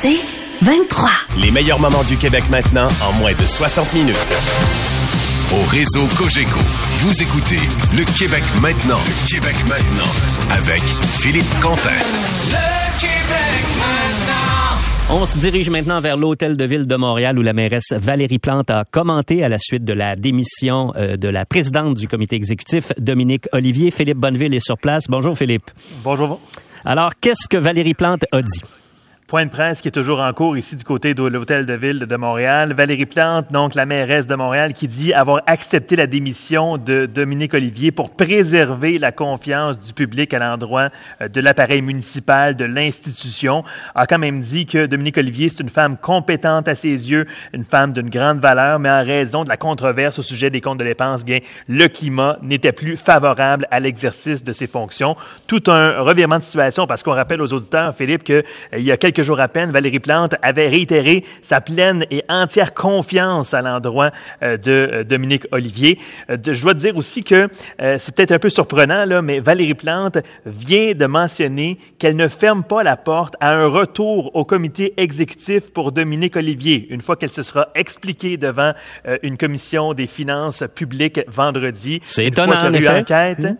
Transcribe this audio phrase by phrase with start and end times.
[0.00, 0.18] C'est
[0.62, 1.08] 23.
[1.40, 4.16] Les meilleurs moments du Québec maintenant en moins de 60 minutes.
[5.54, 6.58] Au réseau Cogeco,
[7.00, 7.60] vous écoutez
[7.96, 8.98] Le Québec maintenant.
[8.98, 10.10] Le Québec maintenant.
[10.52, 10.82] Avec
[11.20, 11.88] Philippe Quentin.
[11.88, 15.22] Le Québec maintenant.
[15.22, 18.70] On se dirige maintenant vers l'hôtel de ville de Montréal où la mairesse Valérie Plante
[18.70, 22.92] a commenté à la suite de la démission euh, de la présidente du comité exécutif,
[22.98, 23.90] Dominique Olivier.
[23.90, 25.04] Philippe Bonneville est sur place.
[25.08, 25.70] Bonjour Philippe.
[26.04, 26.38] Bonjour.
[26.84, 28.60] Alors, qu'est-ce que Valérie Plante a dit?
[29.28, 31.98] Point de presse qui est toujours en cours ici du côté de l'hôtel de ville
[31.98, 32.72] de Montréal.
[32.74, 37.52] Valérie Plante, donc la mairesse de Montréal, qui dit avoir accepté la démission de Dominique
[37.52, 43.64] Olivier pour préserver la confiance du public à l'endroit euh, de l'appareil municipal, de l'institution,
[43.96, 47.64] a quand même dit que Dominique Olivier, c'est une femme compétente à ses yeux, une
[47.64, 50.84] femme d'une grande valeur, mais en raison de la controverse au sujet des comptes de
[50.84, 55.16] dépenses, bien, le climat n'était plus favorable à l'exercice de ses fonctions.
[55.48, 58.96] Tout un revirement de situation parce qu'on rappelle aux auditeurs, Philippe, qu'il euh, y a
[58.96, 63.62] quelques quelques jours à peine, Valérie Plante avait réitéré sa pleine et entière confiance à
[63.62, 64.10] l'endroit
[64.42, 65.98] euh, de euh, Dominique Olivier.
[66.28, 70.18] Euh, je dois dire aussi que c'est peut-être un peu surprenant, là, mais Valérie Plante
[70.44, 75.72] vient de mentionner qu'elle ne ferme pas la porte à un retour au comité exécutif
[75.72, 78.72] pour Dominique Olivier, une fois qu'elle se sera expliquée devant
[79.22, 82.00] une commission des finances publiques vendredi.
[82.04, 83.00] C'est étonnant, en effet.
[83.00, 83.56] Enquête, mmh.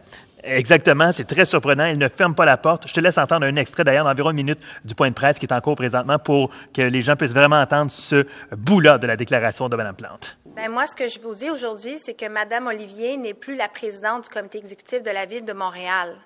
[0.47, 1.85] Exactement, c'est très surprenant.
[1.85, 2.87] Elle ne ferme pas la porte.
[2.87, 5.47] Je te laisse entendre un extrait d'ailleurs d'environ une minute du point de presse qui
[5.47, 9.17] est en cours présentement pour que les gens puissent vraiment entendre ce bout-là de la
[9.17, 10.39] déclaration de Mme Plante.
[10.57, 13.69] Ben moi, ce que je vous dis aujourd'hui, c'est que Mme Olivier n'est plus la
[13.69, 16.17] présidente du comité exécutif de la ville de Montréal.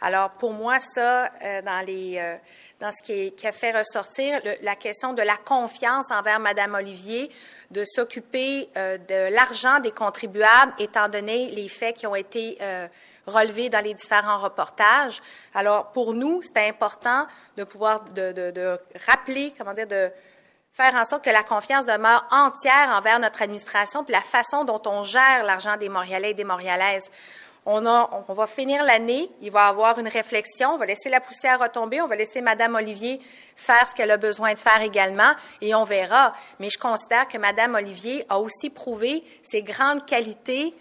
[0.00, 2.36] Alors, pour moi, ça, euh, dans les euh,
[2.80, 7.30] dans ce qui, qui, a fait ressortir la question de la confiance envers Mme Olivier,
[7.70, 12.58] de s'occuper euh, de l'argent des contribuables, étant donné les faits qui ont été
[13.28, 15.20] relevés dans les différents reportages.
[15.54, 17.26] Alors, pour nous, c'était important
[17.56, 20.10] de pouvoir de, de, rappeler, comment dire, de
[20.72, 24.80] faire en sorte que la confiance demeure entière envers notre administration puis la façon dont
[24.86, 27.10] on gère l'argent des Montréalais et des Montréalaises.
[27.70, 31.10] On, a, on, va finir l'année, il va y avoir une réflexion, on va laisser
[31.10, 33.20] la poussière retomber, on va laisser Madame Olivier
[33.56, 36.32] faire ce qu'elle a besoin de faire également, et on verra.
[36.60, 40.74] Mais je considère que Madame Olivier a aussi prouvé ses grandes qualités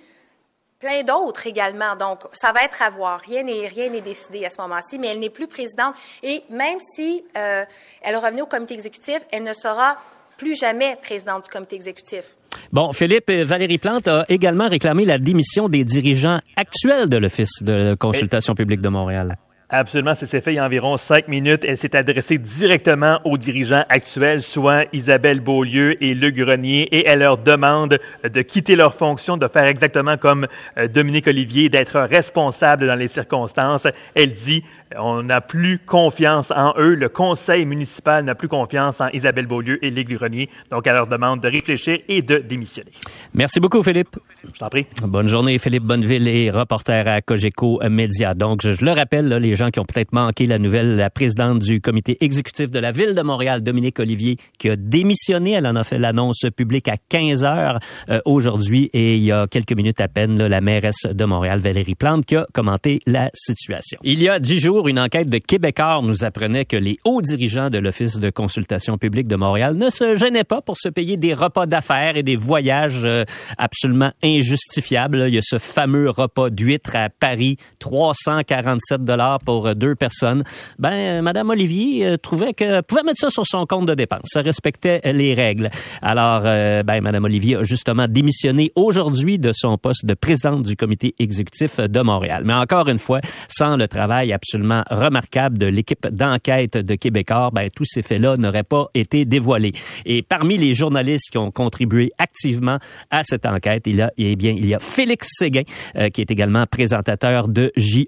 [0.79, 1.95] Plein d'autres également.
[1.95, 3.19] Donc, ça va être à voir.
[3.21, 5.95] Rien n'est rien n'est décidé à ce moment-ci, mais elle n'est plus présidente.
[6.21, 7.65] Et même si euh,
[8.03, 9.97] elle revenait au comité exécutif, elle ne sera
[10.37, 12.35] plus jamais présidente du comité exécutif.
[12.71, 17.95] Bon, Philippe, Valérie Plante a également réclamé la démission des dirigeants actuels de l'Office de
[17.95, 19.37] consultation publique de Montréal.
[19.69, 21.65] Absolument, ça s'est fait il y a environ cinq minutes.
[21.67, 27.19] Elle s'est adressée directement aux dirigeants actuels, soit Isabelle Beaulieu et Luc Grenier, et elle
[27.19, 32.87] leur demande de quitter leur fonction, de faire exactement comme euh, Dominique Olivier, d'être responsable
[32.87, 33.87] dans les circonstances.
[34.15, 34.63] Elle dit,
[34.97, 36.95] on n'a plus confiance en eux.
[36.95, 40.49] Le conseil municipal n'a plus confiance en Isabelle Beaulieu et Luc Grenier.
[40.71, 42.91] Donc, elle leur demande de réfléchir et de démissionner.
[43.33, 44.15] Merci beaucoup, Philippe.
[44.45, 44.85] Je t'en prie.
[45.03, 48.33] Bonne journée, Philippe Bonneville et reporter à Cogeco Média.
[48.33, 51.59] Donc, je, le rappelle, là, les gens qui ont peut-être manqué la nouvelle, la présidente
[51.59, 55.51] du comité exécutif de la Ville de Montréal, Dominique Olivier, qui a démissionné.
[55.51, 57.79] Elle en a fait l'annonce publique à 15 heures
[58.09, 61.59] euh, aujourd'hui et il y a quelques minutes à peine, là, la mairesse de Montréal,
[61.59, 63.99] Valérie Plante, qui a commenté la situation.
[64.03, 67.69] Il y a dix jours, une enquête de Québécois nous apprenait que les hauts dirigeants
[67.69, 71.33] de l'Office de consultation publique de Montréal ne se gênaient pas pour se payer des
[71.33, 73.23] repas d'affaires et des voyages euh,
[73.57, 75.25] absolument injustifiables.
[75.27, 80.43] Il y a ce fameux repas d'huître à Paris, 347 dollars pour deux personnes.
[80.77, 84.25] Ben, Madame Olivier euh, trouvait que pouvait mettre ça sur son compte de dépenses.
[84.25, 85.69] Ça respectait les règles.
[86.01, 90.75] Alors, euh, ben, Madame Olivier a justement démissionné aujourd'hui de son poste de présidente du
[90.75, 92.43] comité exécutif de Montréal.
[92.43, 97.69] Mais encore une fois, sans le travail absolument remarquable de l'équipe d'enquête de Québécois, ben,
[97.73, 99.71] tous ces faits-là n'auraient pas été dévoilés.
[100.05, 102.79] Et parmi les journalistes qui ont contribué activement
[103.11, 105.63] à cette enquête, il y a, eh bien, il y a Félix Séguin,
[105.95, 108.07] euh, qui est également présentateur de JE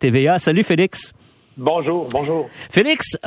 [0.00, 0.38] TVA.
[0.38, 0.79] Salut Félix.
[1.56, 2.48] Bonjour, bonjour.
[2.70, 3.18] Félix,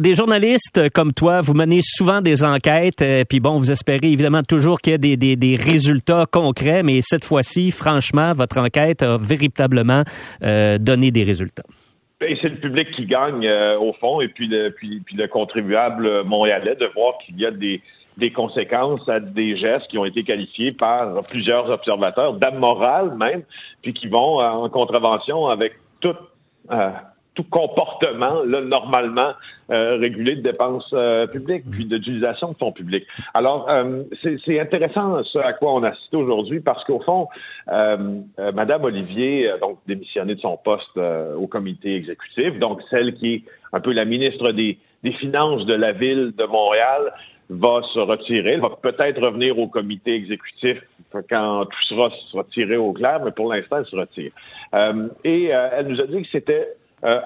[0.00, 4.44] des journalistes comme toi, vous menez souvent des enquêtes, euh, puis bon, vous espérez évidemment
[4.44, 9.16] toujours qu'il y ait des, des, résultats concrets, mais cette fois-ci, franchement, votre enquête a
[9.16, 10.04] véritablement
[10.44, 11.64] euh, donné des résultats.
[12.20, 15.26] Et c'est le public qui gagne euh, au fond, et puis le, puis, puis le
[15.26, 17.80] contribuable montréalais de voir qu'il y a des,
[18.16, 23.42] des conséquences à des gestes qui ont été qualifiés par plusieurs observateurs, d'amorale même,
[23.82, 26.18] puis qui vont en contravention avec toute
[27.34, 29.32] tout comportement là, normalement
[29.70, 33.06] euh, régulé de dépenses euh, publiques, puis d'utilisation de fonds publics.
[33.32, 37.28] Alors, euh, c'est intéressant ce à quoi on assiste aujourd'hui, parce qu'au fond,
[38.38, 43.42] Madame Olivier donc démissionné de son poste au comité exécutif, donc celle qui est
[43.72, 47.12] un peu la ministre des, des Finances de la ville de Montréal
[47.48, 48.52] va se retirer.
[48.52, 50.78] Elle va peut-être revenir au comité exécutif
[51.28, 54.32] quand tout sera, sera tiré au clair, mais pour l'instant, elle se retire.
[54.74, 57.20] Et elle nous a dit que c'était euh,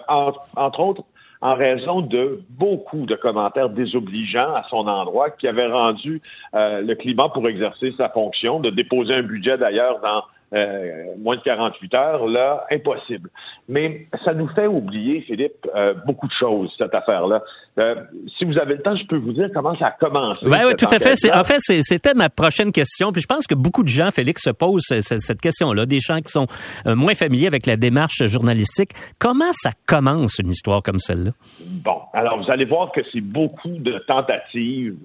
[0.56, 1.02] entre autres
[1.42, 6.22] en raison de beaucoup de commentaires désobligeants à son endroit qui avaient rendu
[6.54, 10.22] euh, le climat pour exercer sa fonction, de déposer un budget d'ailleurs dans
[10.52, 13.30] euh, moins de 48 heures, là, impossible.
[13.68, 17.42] Mais ça nous fait oublier, Philippe, euh, beaucoup de choses, cette affaire-là.
[17.78, 17.96] Euh,
[18.38, 20.46] si vous avez le temps, je peux vous dire comment ça a commencé.
[20.46, 21.14] Oui, oui, tout à fait.
[21.34, 23.10] En fait, c'était ma prochaine question.
[23.10, 26.30] Puis je pense que beaucoup de gens, Félix, se posent cette question-là, des gens qui
[26.30, 26.46] sont
[26.86, 28.92] moins familiers avec la démarche journalistique.
[29.18, 31.32] Comment ça commence une histoire comme celle-là?
[31.60, 34.96] Bon, alors vous allez voir que c'est beaucoup de tentatives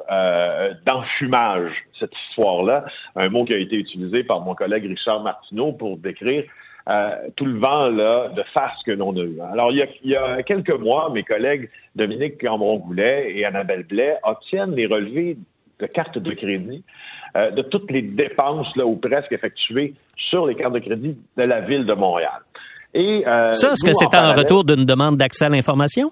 [0.85, 2.85] d'enfumage, cette histoire-là.
[3.15, 6.43] Un mot qui a été utilisé par mon collègue Richard Martineau pour décrire
[6.89, 9.39] euh, tout le vent là, de face que l'on a eu.
[9.53, 14.87] Alors, il y a, quelques mois, mes collègues Dominique Cambron-Goulet et Annabelle Blais obtiennent les
[14.87, 15.37] relevés
[15.79, 16.83] de cartes de crédit
[17.35, 21.43] euh, de toutes les dépenses là, ou presque effectuées sur les cartes de crédit de
[21.43, 22.41] la ville de Montréal.
[22.93, 26.11] Et, euh, Ça, est-ce que c'est en retour d'une demande d'accès à l'information?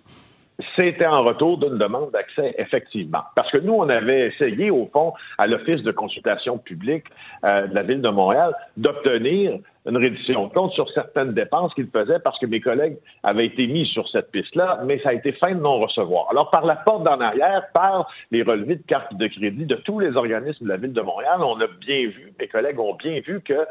[0.79, 3.23] C'était en retour d'une demande d'accès, effectivement.
[3.35, 7.03] Parce que nous, on avait essayé, au fond, à l'Office de consultation publique
[7.43, 11.87] euh, de la Ville de Montréal, d'obtenir une reddition de compte sur certaines dépenses qu'il
[11.87, 15.33] faisait parce que mes collègues avaient été mis sur cette piste-là, mais ça a été
[15.33, 16.27] fin de non-recevoir.
[16.31, 19.99] Alors, par la porte d'en arrière, par les relevés de cartes de crédit de tous
[19.99, 23.19] les organismes de la Ville de Montréal, on a bien vu, mes collègues ont bien
[23.19, 23.67] vu que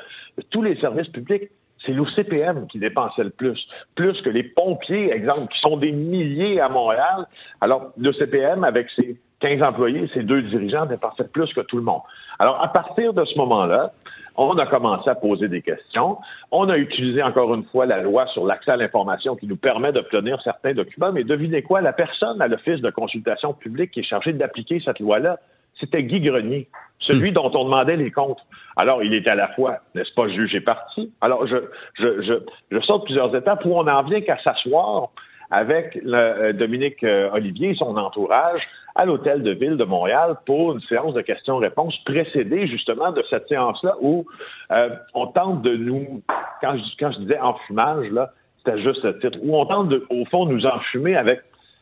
[0.50, 1.48] tous les services publics
[1.88, 3.58] c'est l'OCPM qui dépensait le plus,
[3.94, 7.26] plus que les pompiers, exemple, qui sont des milliers à Montréal.
[7.62, 12.02] Alors, l'OCPM, avec ses 15 employés, ses deux dirigeants, dépensait plus que tout le monde.
[12.38, 13.92] Alors, à partir de ce moment-là,
[14.36, 16.18] on a commencé à poser des questions.
[16.52, 19.92] On a utilisé encore une fois la loi sur l'accès à l'information qui nous permet
[19.92, 21.10] d'obtenir certains documents.
[21.12, 25.00] Mais devinez quoi, la personne à l'Office de consultation publique qui est chargée d'appliquer cette
[25.00, 25.38] loi-là,
[25.80, 27.34] c'était Guy Grenier, celui hmm.
[27.34, 28.40] dont on demandait les comptes.
[28.76, 31.12] Alors, il est à la fois, n'est-ce pas, jugé parti.
[31.20, 31.56] Alors, je,
[31.94, 32.34] je, je,
[32.70, 35.10] je saute plusieurs étapes où on n'en vient qu'à s'asseoir
[35.50, 38.62] avec le, euh, Dominique euh, Olivier et son entourage
[38.94, 43.48] à l'hôtel de ville de Montréal pour une séance de questions-réponses précédée justement de cette
[43.48, 44.26] séance-là où
[44.72, 46.22] euh, on tente de nous,
[46.60, 50.04] quand je, quand je disais enfumage, là, c'était juste le titre, où on tente de,
[50.10, 51.40] au fond, nous enfumer avec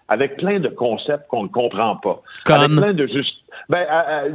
[0.09, 2.23] avec plein de concepts qu'on ne comprend pas.
[2.45, 2.57] Comme...
[2.57, 3.37] Avec plein de juste,
[3.69, 3.87] ben,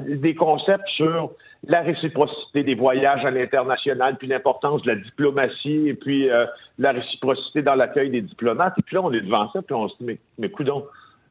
[0.08, 1.32] des concepts sur
[1.68, 6.46] la réciprocité des voyages à l'international, puis l'importance de la diplomatie, et puis euh,
[6.80, 8.74] la réciprocité dans l'accueil des diplomates.
[8.80, 10.86] Et puis là, on est devant ça, puis on se dit, mais, mais coudons,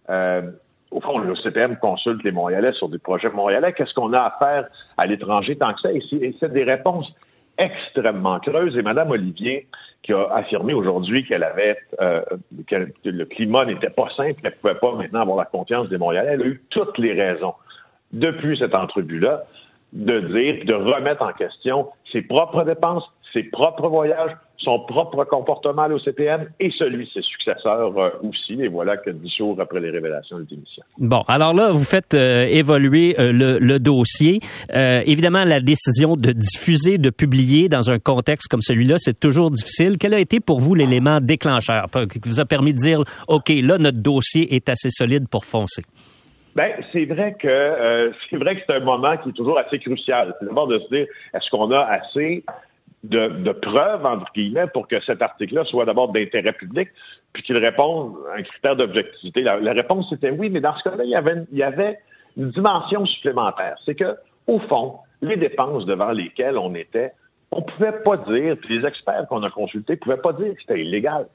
[0.09, 0.43] euh,
[0.91, 3.73] au fond, le CPM consulte les Montréalais sur des projets montréalais.
[3.73, 5.93] Qu'est-ce qu'on a à faire à l'étranger tant que ça?
[5.93, 7.13] Et c'est des réponses
[7.59, 8.77] extrêmement creuses.
[8.77, 9.69] Et Mme Olivier,
[10.03, 12.23] qui a affirmé aujourd'hui qu'elle avait euh,
[12.67, 15.99] que le climat n'était pas simple, qu'elle ne pouvait pas maintenant avoir la confiance des
[15.99, 17.55] Montréalais, elle a eu toutes les raisons
[18.13, 19.45] depuis cette entrevue-là
[19.93, 25.83] de dire, de remettre en question ses propres dépenses, ses propres voyages, son propre comportement
[25.83, 28.63] à l'OCPM et celui de ses successeurs euh, aussi.
[28.63, 30.83] Et voilà que dix jours après les révélations de démission.
[30.99, 34.41] Bon, alors là, vous faites euh, évoluer euh, le, dossier.
[34.73, 39.97] évidemment, la décision de diffuser, de publier dans un contexte comme celui-là, c'est toujours difficile.
[39.99, 43.79] Quel a été pour vous l'élément déclencheur qui vous a permis de dire, OK, là,
[43.79, 45.83] notre dossier est assez solide pour foncer?
[46.57, 49.79] Ben, c'est vrai que euh, c'est vrai que c'est un moment qui est toujours assez
[49.79, 50.35] crucial.
[50.39, 52.45] C'est d'abord de se dire est-ce qu'on a assez
[53.05, 56.89] de, de, preuves entre guillemets pour que cet article-là soit d'abord d'intérêt public,
[57.33, 59.43] puis qu'il réponde à un critère d'objectivité.
[59.43, 61.99] La, réponse était oui, mais dans ce cas-là, il y avait, il y avait
[62.37, 63.77] une dimension supplémentaire.
[63.87, 64.17] C'est que
[64.47, 67.13] au fond, les dépenses devant lesquelles on était,
[67.53, 70.81] on pouvait pas dire, puis les experts qu'on a consultés pouvaient pas dire que c'était
[70.81, 71.27] illégal.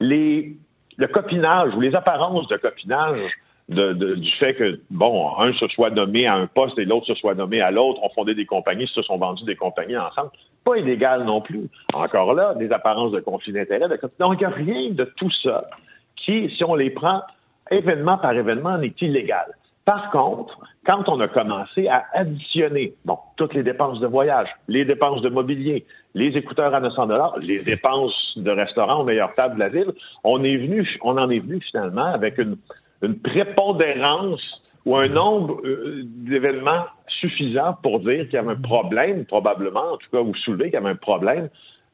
[0.00, 0.56] Les,
[0.96, 3.20] le copinage ou les apparences de copinage
[3.68, 7.34] du fait que, bon, un se soit nommé à un poste et l'autre se soit
[7.34, 10.30] nommé à l'autre, ont fondé des compagnies, se sont vendus des compagnies ensemble.
[10.66, 11.68] Pas illégal non plus.
[11.94, 13.86] Encore là, des apparences de conflit d'intérêt.
[14.18, 15.70] Donc, il n'y a rien de tout ça
[16.16, 17.22] qui, si on les prend
[17.70, 19.46] événement par événement, n'est illégal.
[19.84, 24.84] Par contre, quand on a commencé à additionner, bon, toutes les dépenses de voyage, les
[24.84, 29.54] dépenses de mobilier, les écouteurs à 900 dollars, les dépenses de restaurant aux meilleures tables
[29.54, 29.92] de la ville,
[30.24, 32.56] on est venu, on en est venu finalement avec une,
[33.02, 34.42] une prépondérance
[34.86, 36.84] ou un nombre euh, d'événements
[37.20, 40.74] suffisants pour dire qu'il y avait un problème, probablement, en tout cas, ou soulever qu'il
[40.74, 41.48] y avait un problème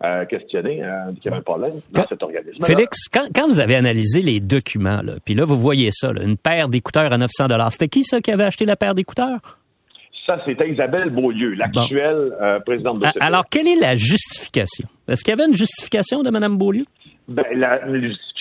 [0.04, 2.64] euh, questionner euh, qu'il y avait un problème dans cet organisme.
[2.64, 6.22] Félix, quand, quand, vous avez analysé les documents, là, puis là, vous voyez ça, là,
[6.24, 9.58] une paire d'écouteurs à 900 c'était qui ça qui avait acheté la paire d'écouteurs?
[10.26, 14.88] Ça, c'était Isabelle Beaulieu, l'actuelle euh, présidente de Alors, quelle est la justification?
[15.08, 16.84] Est-ce qu'il y avait une justification de Mme Beaulieu?
[17.28, 17.80] Ben, la,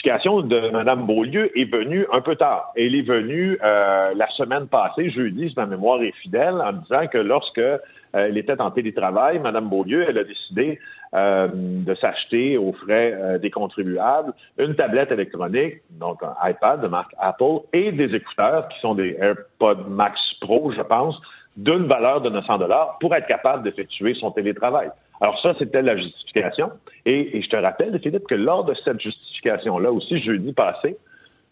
[0.01, 2.71] justification de Mme Beaulieu est venue un peu tard.
[2.75, 7.07] Elle est venue euh, la semaine passée, jeudi, si ma mémoire est fidèle, en disant
[7.07, 7.79] que lorsque euh,
[8.13, 10.79] elle était en télétravail, Mme Beaulieu, elle a décidé
[11.13, 16.87] euh, de s'acheter aux frais euh, des contribuables une tablette électronique, donc un iPad de
[16.87, 21.21] marque Apple, et des écouteurs qui sont des AirPods Max Pro, je pense,
[21.57, 24.89] d'une valeur de 900 dollars pour être capable d'effectuer son télétravail.
[25.21, 26.71] Alors ça, c'était la justification.
[27.05, 30.97] Et, je te rappelle, Philippe, que lors de cette justification-là, aussi jeudi passé,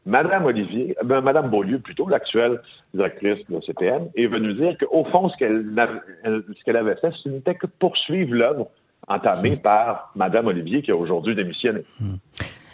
[0.06, 2.62] Madame Olivier, ben, Madame Beaulieu plutôt, l'actuelle
[2.96, 7.68] directrice de CPM, est venue dire qu'au fond, ce qu'elle avait fait, ce n'était que
[7.68, 8.68] poursuivre l'œuvre
[9.08, 11.82] entamée par Madame Olivier, qui a aujourd'hui démissionné.
[12.00, 12.16] Hmm.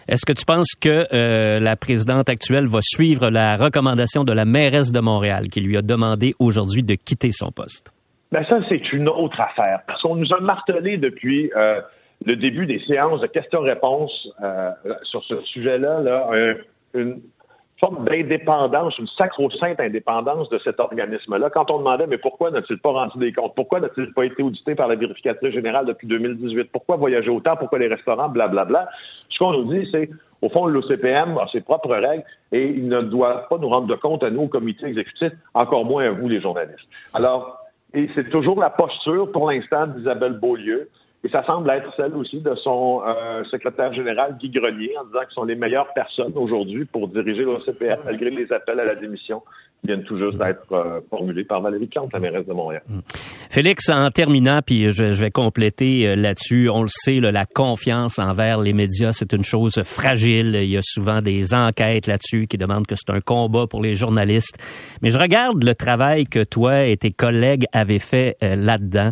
[0.07, 4.45] Est-ce que tu penses que euh, la présidente actuelle va suivre la recommandation de la
[4.45, 7.94] mairesse de Montréal qui lui a demandé aujourd'hui de quitter son poste?
[8.31, 9.81] Ben ça, c'est une autre affaire.
[9.87, 11.81] Parce qu'on nous a martelé depuis euh,
[12.25, 14.71] le début des séances de questions-réponses euh,
[15.03, 16.29] sur ce sujet-là, là,
[16.93, 17.21] une,
[17.79, 21.49] forme d'indépendance, une sacro-sainte indépendance de cet organisme-là.
[21.49, 23.53] Quand on demandait, mais pourquoi n'a-t-il pas rendu des comptes?
[23.55, 26.71] Pourquoi n'a-t-il pas été audité par la vérificatrice générale depuis 2018?
[26.71, 27.57] Pourquoi voyager autant?
[27.57, 28.29] Pourquoi les restaurants?
[28.29, 28.65] Blablabla.
[28.65, 28.91] Bla, bla.
[29.29, 30.09] Ce qu'on nous dit, c'est,
[30.41, 33.95] au fond, l'OCPM a ses propres règles et il ne doit pas nous rendre de
[33.95, 36.87] compte à nous, au comité exécutif, encore moins à vous, les journalistes.
[37.13, 40.89] Alors, et c'est toujours la posture, pour l'instant, d'Isabelle Beaulieu.
[41.23, 45.21] Et ça semble être celle aussi de son euh, secrétaire général, Guy Grenier, en disant
[45.21, 49.41] qu'ils sont les meilleures personnes aujourd'hui pour diriger l'OCPM, malgré les appels à la démission
[49.85, 52.81] viennent tout juste d'être euh, formulés par Valérie Plante, la mairesse de Montréal.
[52.87, 52.99] Mm.
[53.49, 58.59] Félix, en terminant, puis je, vais compléter euh, là-dessus, on le sait, la confiance envers
[58.59, 60.57] les médias, c'est une chose fragile.
[60.61, 63.95] Il y a souvent des enquêtes là-dessus qui demandent que c'est un combat pour les
[63.95, 64.57] journalistes.
[65.01, 69.11] Mais je regarde le travail que toi et tes collègues avaient fait là-dedans.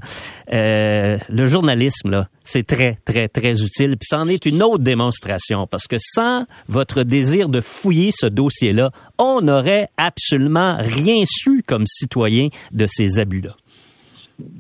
[0.50, 3.98] le journalisme, c'est très, très, très utile.
[3.98, 8.92] Puis c'en est une autre démonstration, parce que sans votre désir de fouiller ce dossier-là,
[9.18, 13.52] on n'aurait absolument rien su comme citoyen de ces abus-là.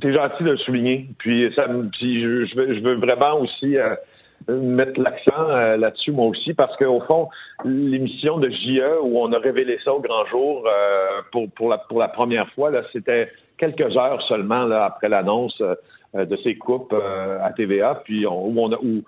[0.01, 1.07] C'est gentil de le souligner.
[1.17, 1.65] Puis, ça,
[1.99, 3.95] je, veux, vraiment aussi euh,
[4.47, 7.29] mettre l'accent euh, là-dessus, moi aussi, parce qu'au fond,
[7.65, 11.77] l'émission de JE, où on a révélé ça au grand jour euh, pour, pour, la,
[11.77, 16.55] pour la première fois, là, c'était quelques heures seulement là, après l'annonce euh, de ces
[16.55, 19.03] coupes euh, à TVA, puis où, on a, où,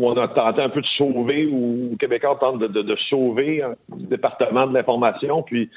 [0.00, 4.66] on a tenté un peu de sauver, ou Québécois tente de, de, sauver le département
[4.66, 5.70] de l'information, puis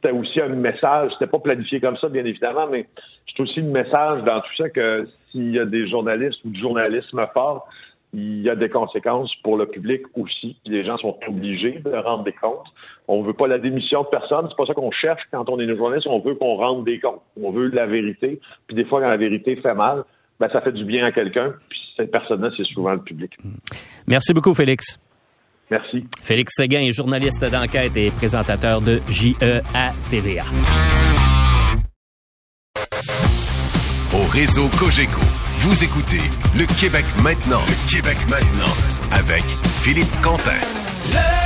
[0.00, 2.86] c'était aussi un message, c'était pas planifié comme ça, bien évidemment, mais
[3.26, 6.60] c'est aussi un message dans tout ça que s'il y a des journalistes ou du
[6.60, 7.68] journalisme fort,
[8.14, 10.56] il y a des conséquences pour le public aussi.
[10.64, 12.66] Les gens sont obligés de rendre des comptes.
[13.06, 14.46] On veut pas la démission de personne.
[14.48, 16.06] C'est pas ça qu'on cherche quand on est une journaliste.
[16.06, 17.20] On veut qu'on rende des comptes.
[17.42, 18.40] On veut la vérité.
[18.66, 20.04] Puis des fois, quand la vérité fait mal,
[20.40, 21.52] ben, ça fait du bien à quelqu'un.
[21.68, 23.36] Puis cette personne-là, c'est souvent le public.
[24.06, 24.98] Merci beaucoup, Félix.
[25.70, 26.04] Merci.
[26.22, 30.44] Félix Séguin est journaliste d'enquête et présentateur de JEA TVA.
[34.14, 35.20] Au réseau Cogeco,
[35.58, 36.22] vous écoutez
[36.56, 37.60] Le Québec maintenant.
[37.68, 38.72] Le Québec maintenant
[39.12, 39.42] avec
[39.82, 40.58] Philippe Quentin.
[41.12, 41.37] Le.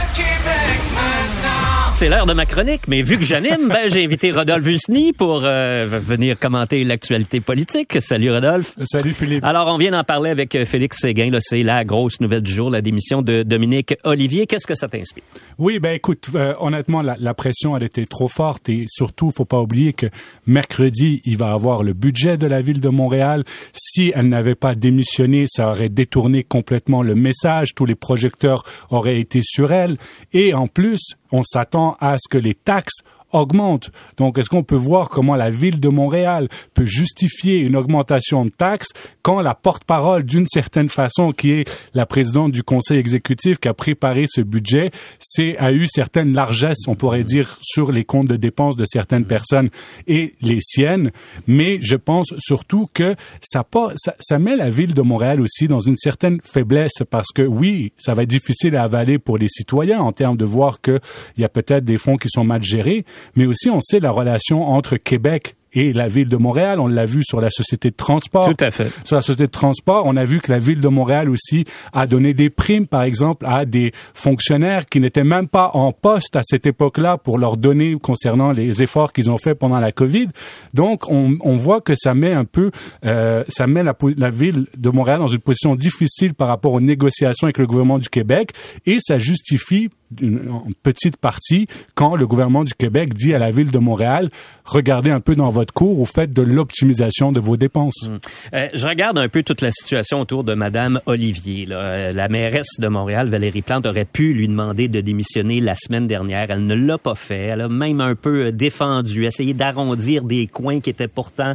[1.94, 5.44] C'est l'heure de ma chronique, mais vu que j'anime, ben, j'ai invité Rodolphe Husny pour
[5.44, 8.00] euh, venir commenter l'actualité politique.
[8.00, 8.74] Salut Rodolphe.
[8.84, 9.44] Salut Philippe.
[9.44, 11.30] Alors, on vient d'en parler avec euh, Félix Séguin.
[11.40, 14.46] C'est la grosse nouvelle du jour, la démission de Dominique Olivier.
[14.46, 15.22] Qu'est-ce que ça t'inspire?
[15.58, 19.44] Oui, ben écoute, euh, honnêtement, la, la, pression a été trop forte et surtout, faut
[19.44, 20.06] pas oublier que
[20.46, 23.44] mercredi, il va avoir le budget de la ville de Montréal.
[23.74, 27.74] Si elle n'avait pas démissionné, ça aurait détourné complètement le message.
[27.76, 29.98] Tous les projecteurs auraient été sur elle.
[30.32, 33.90] Et en plus, on s'attend à ce que les taxes augmente.
[34.16, 38.50] Donc, est-ce qu'on peut voir comment la ville de Montréal peut justifier une augmentation de
[38.50, 38.88] taxes
[39.22, 43.74] quand la porte-parole, d'une certaine façon, qui est la présidente du conseil exécutif qui a
[43.74, 48.36] préparé ce budget, c'est a eu certaines largesses, on pourrait dire, sur les comptes de
[48.36, 49.70] dépenses de certaines personnes
[50.06, 51.10] et les siennes.
[51.46, 53.64] Mais je pense surtout que ça,
[53.96, 57.92] ça, ça met la ville de Montréal aussi dans une certaine faiblesse parce que oui,
[57.96, 61.00] ça va être difficile à avaler pour les citoyens en termes de voir qu'il
[61.38, 63.04] y a peut-être des fonds qui sont mal gérés,
[63.36, 66.80] mais aussi on sait la relation entre Québec et la ville de Montréal.
[66.80, 68.48] On l'a vu sur la société de transport.
[68.48, 68.90] Tout à fait.
[69.04, 72.06] Sur la société de transport, on a vu que la ville de Montréal aussi a
[72.06, 76.42] donné des primes, par exemple, à des fonctionnaires qui n'étaient même pas en poste à
[76.42, 80.28] cette époque-là pour leur donner concernant les efforts qu'ils ont fait pendant la COVID.
[80.74, 82.70] Donc, on, on voit que ça met un peu,
[83.04, 86.80] euh, ça met la, la ville de Montréal dans une position difficile par rapport aux
[86.80, 88.52] négociations avec le gouvernement du Québec
[88.86, 93.50] et ça justifie une, une petite partie quand le gouvernement du Québec dit à la
[93.50, 94.30] ville de Montréal
[94.64, 98.10] regardez un peu dans votre cours au fait de l'optimisation de vos dépenses.
[98.54, 101.66] Euh, je regarde un peu toute la situation autour de Madame Olivier.
[101.66, 101.76] là.
[101.78, 106.06] Euh, La mairesse de Montréal, Valérie Plante, aurait pu lui demander de démissionner la semaine
[106.06, 106.46] dernière.
[106.50, 107.46] Elle ne l'a pas fait.
[107.46, 111.54] Elle a même un peu euh, défendu, essayé d'arrondir des coins qui étaient pourtant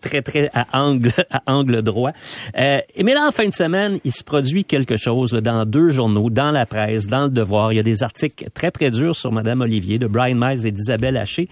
[0.00, 2.12] très, très à angle, droit.
[2.58, 6.30] Euh, mais là, en fin de semaine, il se produit quelque chose dans deux journaux,
[6.30, 7.72] dans la presse, dans le Devoir.
[7.72, 10.70] Il y a des articles très, très durs sur Madame Olivier, de Brian Miles et
[10.70, 11.48] d'Isabelle Haché.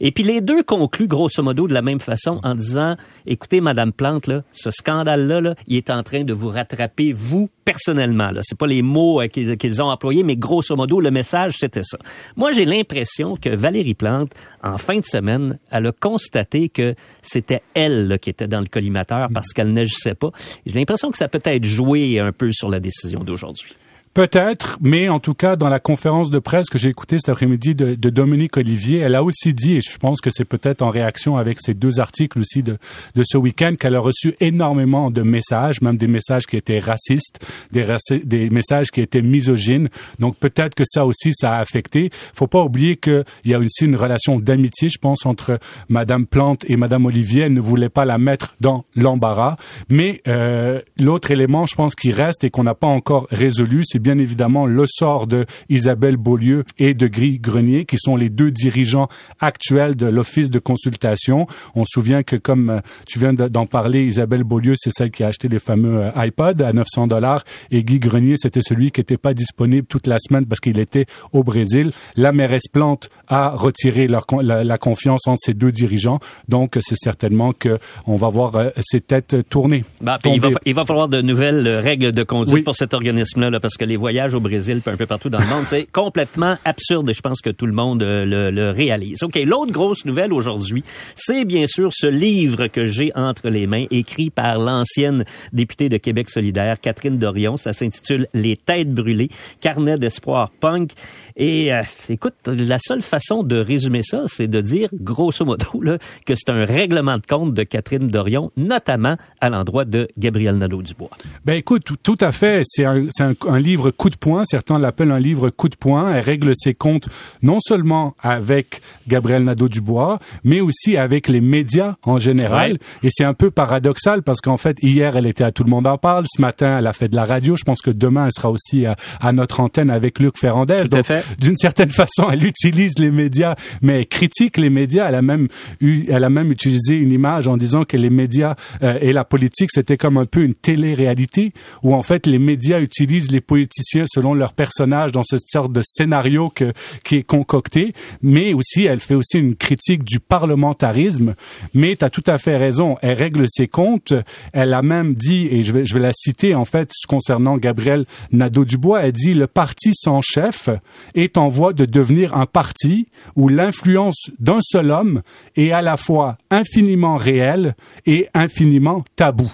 [0.00, 2.96] Et puis les deux concluent grosso modo de la même façon en disant
[3.26, 7.12] écoutez madame Plante là, ce scandale là, là, il est en train de vous rattraper
[7.12, 8.40] vous personnellement là.
[8.42, 11.98] C'est pas les mots euh, qu'ils ont employés mais grosso modo le message c'était ça.
[12.36, 14.32] Moi j'ai l'impression que Valérie Plante
[14.62, 18.66] en fin de semaine, elle a constaté que c'était elle là, qui était dans le
[18.66, 20.30] collimateur parce qu'elle n'agissait pas.
[20.66, 23.76] J'ai l'impression que ça peut être joué un peu sur la décision d'aujourd'hui.
[24.14, 27.74] Peut-être, mais en tout cas, dans la conférence de presse que j'ai écoutée cet après-midi
[27.74, 30.90] de, de Dominique Olivier, elle a aussi dit, et je pense que c'est peut-être en
[30.90, 32.78] réaction avec ces deux articles aussi de,
[33.16, 37.44] de ce week-end, qu'elle a reçu énormément de messages, même des messages qui étaient racistes,
[37.72, 37.84] des,
[38.22, 39.88] des messages qui étaient misogynes.
[40.20, 42.10] Donc peut-être que ça aussi, ça a affecté.
[42.34, 46.64] Faut pas oublier qu'il y a aussi une relation d'amitié, je pense, entre Madame Plante
[46.68, 47.42] et Madame Olivier.
[47.46, 49.56] Elle ne voulait pas la mettre dans l'embarras.
[49.88, 54.03] Mais euh, l'autre élément, je pense, qui reste et qu'on n'a pas encore résolu, c'est
[54.04, 58.50] bien évidemment le sort de Isabelle Beaulieu et de Gris Grenier, qui sont les deux
[58.52, 59.08] dirigeants
[59.40, 61.46] actuels de l'Office de consultation.
[61.74, 65.10] On se souvient que, comme euh, tu viens de- d'en parler, Isabelle Beaulieu, c'est celle
[65.10, 68.90] qui a acheté les fameux euh, iPods à 900 dollars, et Guy Grenier, c'était celui
[68.90, 71.90] qui n'était pas disponible toute la semaine parce qu'il était au Brésil.
[72.16, 76.18] La mairesse Plante a retiré leur la, la confiance entre ces deux dirigeants,
[76.48, 79.84] donc c'est certainement que on va voir euh, ces têtes tourner.
[80.00, 80.60] Bah, il, va, tomber.
[80.66, 82.62] il va falloir de nouvelles euh, règles de conduite Oui.
[82.62, 85.46] pour cet organisme-là, là, parce que les voyages au Brésil, un peu partout dans le
[85.46, 89.22] monde, c'est complètement absurde et je pense que tout le monde euh, le, le réalise.
[89.22, 90.82] OK, l'autre grosse nouvelle aujourd'hui,
[91.14, 95.96] c'est bien sûr ce livre que j'ai entre les mains, écrit par l'ancienne députée de
[95.96, 97.56] Québec solidaire, Catherine Dorion.
[97.56, 100.92] Ça s'intitule Les têtes brûlées, carnet d'espoir punk.
[101.36, 105.98] Et euh, écoute, la seule façon de résumer ça, c'est de dire, grosso modo, là,
[106.26, 111.10] que c'est un règlement de compte de Catherine Dorion, notamment à l'endroit de Gabriel Nadeau-Dubois.
[111.44, 112.60] Ben écoute, tout, tout à fait.
[112.64, 114.44] C'est un, c'est un, un livre coup de poing.
[114.44, 116.12] Certains l'appellent un livre coup de poing.
[116.12, 117.08] Elle règle ses comptes
[117.42, 122.72] non seulement avec Gabriel Nadeau-Dubois, mais aussi avec les médias en général.
[122.72, 122.78] Ouais.
[123.02, 125.86] Et c'est un peu paradoxal parce qu'en fait, hier, elle était à Tout le monde
[125.86, 126.24] en parle.
[126.28, 127.56] Ce matin, elle a fait de la radio.
[127.56, 130.86] Je pense que demain, elle sera aussi à, à notre antenne avec Luc Ferrandez.
[130.88, 131.23] Tout à fait.
[131.38, 135.08] D'une certaine façon, elle utilise les médias, mais elle critique les médias.
[135.08, 135.48] Elle a même
[135.80, 139.24] eu, elle a même utilisé une image en disant que les médias euh, et la
[139.24, 144.04] politique c'était comme un peu une télé-réalité où en fait les médias utilisent les politiciens
[144.06, 146.72] selon leurs personnages dans ce sorte de scénario que,
[147.04, 147.92] qui est concocté.
[148.22, 151.34] Mais aussi, elle fait aussi une critique du parlementarisme.
[151.72, 152.96] Mais tu as tout à fait raison.
[153.02, 154.14] Elle règle ses comptes.
[154.52, 158.06] Elle a même dit, et je vais, je vais la citer en fait concernant Gabriel
[158.32, 160.68] Nadeau-Dubois, elle dit le parti sans chef
[161.14, 165.22] est en voie de devenir un parti où l'influence d'un seul homme
[165.56, 167.74] est à la fois infiniment réelle
[168.06, 169.50] et infiniment tabou.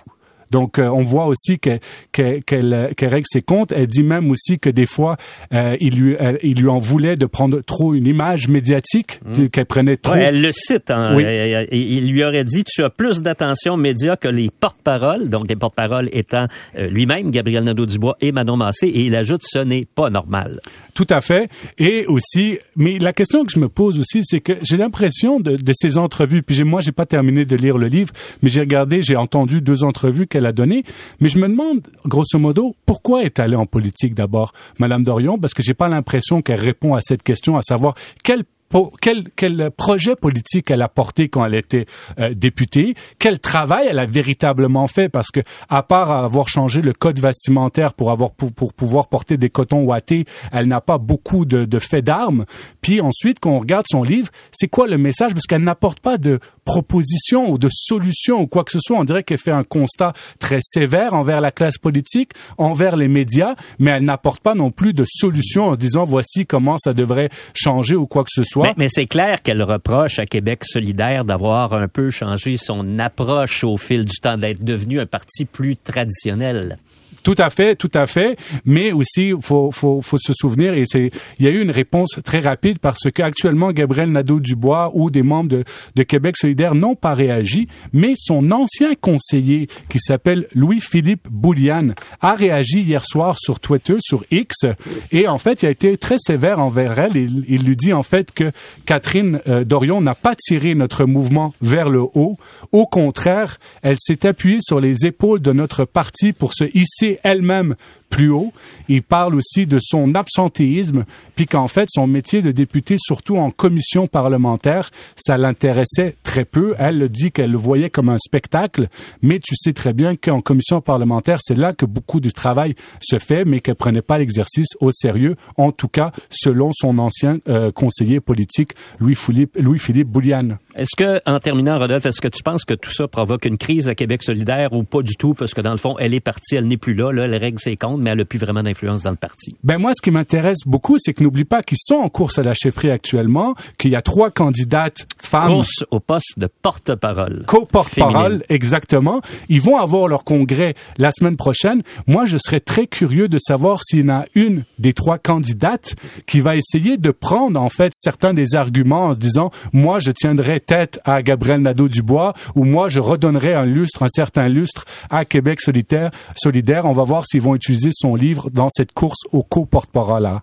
[0.50, 1.78] Donc, euh, on voit aussi que-
[2.12, 3.72] qu'elle règle ses comptes.
[3.72, 5.16] Elle dit même aussi que des fois,
[5.52, 9.20] euh, il, lui, elle- il lui en voulait de prendre trop une image médiatique,
[9.52, 10.14] qu'elle prenait trop.
[10.14, 10.90] Ouais, elle le cite.
[10.90, 11.14] hein.
[11.16, 11.24] Oui.
[11.24, 15.56] Euh, Il lui aurait dit tu as plus d'attention média que les porte-paroles, donc les
[15.56, 16.46] porte-paroles étant
[16.78, 20.60] euh, lui-même, Gabriel Nadeau-Dubois et Manon Massé, et il ajoute ce n'est pas normal.
[20.94, 21.48] Tout à fait.
[21.78, 25.56] Et aussi, mais la question que je me pose aussi, c'est que j'ai l'impression de,
[25.56, 29.00] de ces entrevues, puis moi, j'ai pas terminé de lire le livre, mais j'ai regardé,
[29.02, 30.84] j'ai entendu deux entrevues qu'elle a données,
[31.20, 35.52] mais je me demande, grosso modo, pourquoi est allée en politique d'abord, Madame Dorion, parce
[35.54, 39.70] que j'ai pas l'impression qu'elle répond à cette question, à savoir quel po- quel, quel
[39.76, 41.86] projet politique elle a porté quand elle était
[42.20, 46.92] euh, députée, quel travail elle a véritablement fait, parce que à part avoir changé le
[46.92, 51.44] code vestimentaire pour avoir pour, pour pouvoir porter des cotons ouatés, elle n'a pas beaucoup
[51.44, 52.44] de faits d'armes.
[52.80, 55.32] Puis ensuite, quand on regarde son livre, c'est quoi le message?
[55.32, 56.38] Parce qu'elle n'apporte pas de
[56.70, 58.96] propositions ou de solutions ou quoi que ce soit.
[58.96, 63.56] On dirait qu'elle fait un constat très sévère envers la classe politique, envers les médias,
[63.80, 67.96] mais elle n'apporte pas non plus de solutions en disant voici comment ça devrait changer
[67.96, 68.72] ou quoi que ce soit.
[68.76, 73.76] Mais c'est clair qu'elle reproche à Québec solidaire d'avoir un peu changé son approche au
[73.76, 76.78] fil du temps, d'être devenu un parti plus traditionnel.
[77.22, 78.36] Tout à fait, tout à fait.
[78.64, 82.18] Mais aussi, faut, faut, faut se souvenir, et c'est, il y a eu une réponse
[82.24, 85.64] très rapide parce qu'actuellement, Gabriel Nadeau-Dubois ou des membres de,
[85.96, 92.34] de Québec solidaire n'ont pas réagi, mais son ancien conseiller, qui s'appelle Louis-Philippe Boulian, a
[92.34, 94.66] réagi hier soir sur Twitter, sur X,
[95.12, 97.16] et en fait, il a été très sévère envers elle.
[97.16, 98.52] Il, il lui dit en fait que
[98.86, 102.36] Catherine euh, Dorion n'a pas tiré notre mouvement vers le haut.
[102.72, 107.74] Au contraire, elle s'est appuyée sur les épaules de notre parti pour se hisser elle-même
[108.10, 108.52] plus haut.
[108.88, 111.04] Il parle aussi de son absentéisme,
[111.36, 116.74] puis qu'en fait, son métier de député, surtout en commission parlementaire, ça l'intéressait très peu.
[116.78, 118.88] Elle dit qu'elle le voyait comme un spectacle,
[119.22, 123.18] mais tu sais très bien qu'en commission parlementaire, c'est là que beaucoup du travail se
[123.18, 127.70] fait, mais qu'elle prenait pas l'exercice au sérieux, en tout cas, selon son ancien euh,
[127.70, 130.58] conseiller politique, Louis-Philippe Louis Bouliane.
[130.76, 133.88] Est-ce que, en terminant, Rodolphe, est-ce que tu penses que tout ça provoque une crise
[133.88, 136.54] à Québec solidaire ou pas du tout, parce que dans le fond, elle est partie,
[136.54, 139.02] elle n'est plus là, là, elle règle ses comptes, mais elle n'a plus vraiment d'influence
[139.02, 139.56] dans le parti?
[139.64, 142.42] Ben moi, ce qui m'intéresse beaucoup, c'est que n'oublie pas qu'ils sont en course à
[142.42, 145.54] la chefferie actuellement, qu'il y a trois candidates femmes.
[145.54, 147.44] Course au poste de porte-parole.
[147.46, 149.20] Co-porte-parole, exactement.
[149.48, 151.82] Ils vont avoir leur congrès la semaine prochaine.
[152.06, 155.96] Moi, je serais très curieux de savoir s'il y en a une des trois candidates
[156.26, 160.12] qui va essayer de prendre, en fait, certains des arguments en se disant, moi, je
[160.12, 165.24] tiendrai tête à Gabriel Nadeau-Dubois ou moi, je redonnerai un lustre, un certain lustre à
[165.24, 166.10] Québec solidaire.
[166.36, 166.84] solidaire.
[166.86, 170.22] On va voir s'ils vont utiliser son livre dans cette course au co-porte-parole.
[170.22, 170.42] là.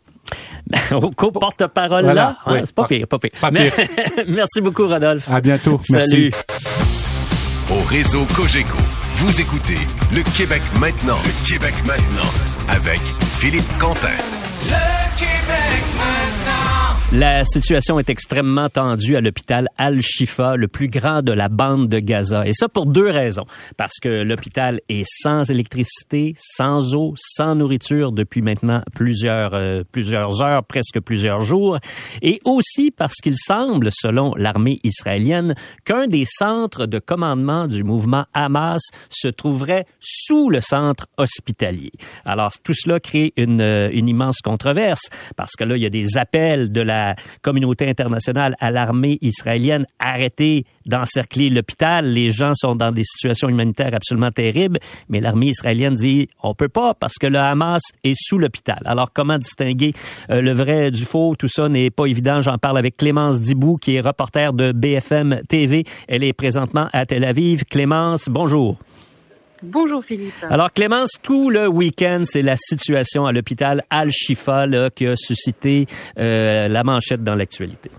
[0.92, 2.38] Au co-porte-parole Voilà, là?
[2.46, 2.60] Ah, oui.
[2.66, 3.32] c'est pas pire, pas pire.
[3.40, 3.72] Pas pire.
[4.28, 5.30] Merci beaucoup, Rodolphe.
[5.32, 5.80] À bientôt.
[5.92, 6.10] Merci.
[6.10, 6.32] Salut.
[7.72, 8.78] Au réseau Cogeco,
[9.16, 9.78] vous écoutez
[10.14, 11.18] Le Québec maintenant.
[11.24, 12.30] Le Québec maintenant.
[12.70, 13.00] Avec
[13.40, 14.37] Philippe Quentin.
[17.13, 22.00] La situation est extrêmement tendue à l'hôpital Al-Shifa, le plus grand de la bande de
[22.00, 22.46] Gaza.
[22.46, 23.46] Et ça pour deux raisons.
[23.78, 30.41] Parce que l'hôpital est sans électricité, sans eau, sans nourriture depuis maintenant plusieurs, euh, plusieurs
[30.41, 31.78] heures, presque plusieurs jours.
[32.22, 38.26] Et aussi parce qu'il semble, selon l'armée israélienne, qu'un des centres de commandement du mouvement
[38.34, 41.93] Hamas se trouverait sous le centre hospitalier.
[42.26, 45.89] Alors, tout cela crée une, euh, une immense controverse parce que là, il y a
[45.89, 46.97] des appels de la
[47.42, 52.06] communauté internationale à l'armée israélienne arrêtez d'encercler l'hôpital.
[52.06, 54.80] Les gens sont dans des situations humanitaires absolument terribles,
[55.10, 58.80] mais l'armée israélienne dit on peut pas parce que le Hamas est sous l'hôpital.
[58.86, 59.94] Alors, comment distinguer
[60.30, 61.36] euh, le vrai du faux?
[61.38, 62.42] Tout ça n'est pas évident.
[62.42, 65.84] J'en parle avec Clémence Dibou, qui est reporter de BFM TV.
[66.08, 67.64] Elle est présentement à Tel Aviv.
[67.66, 68.78] Clémence, bonjour.
[69.63, 70.34] Bonjour Philippe.
[70.50, 74.65] Alors Clémence, tout le week-end, c'est la situation à l'hôpital Al-Shifa
[74.96, 75.88] qui a suscité
[76.20, 77.89] euh, la manchette dans l'actualité.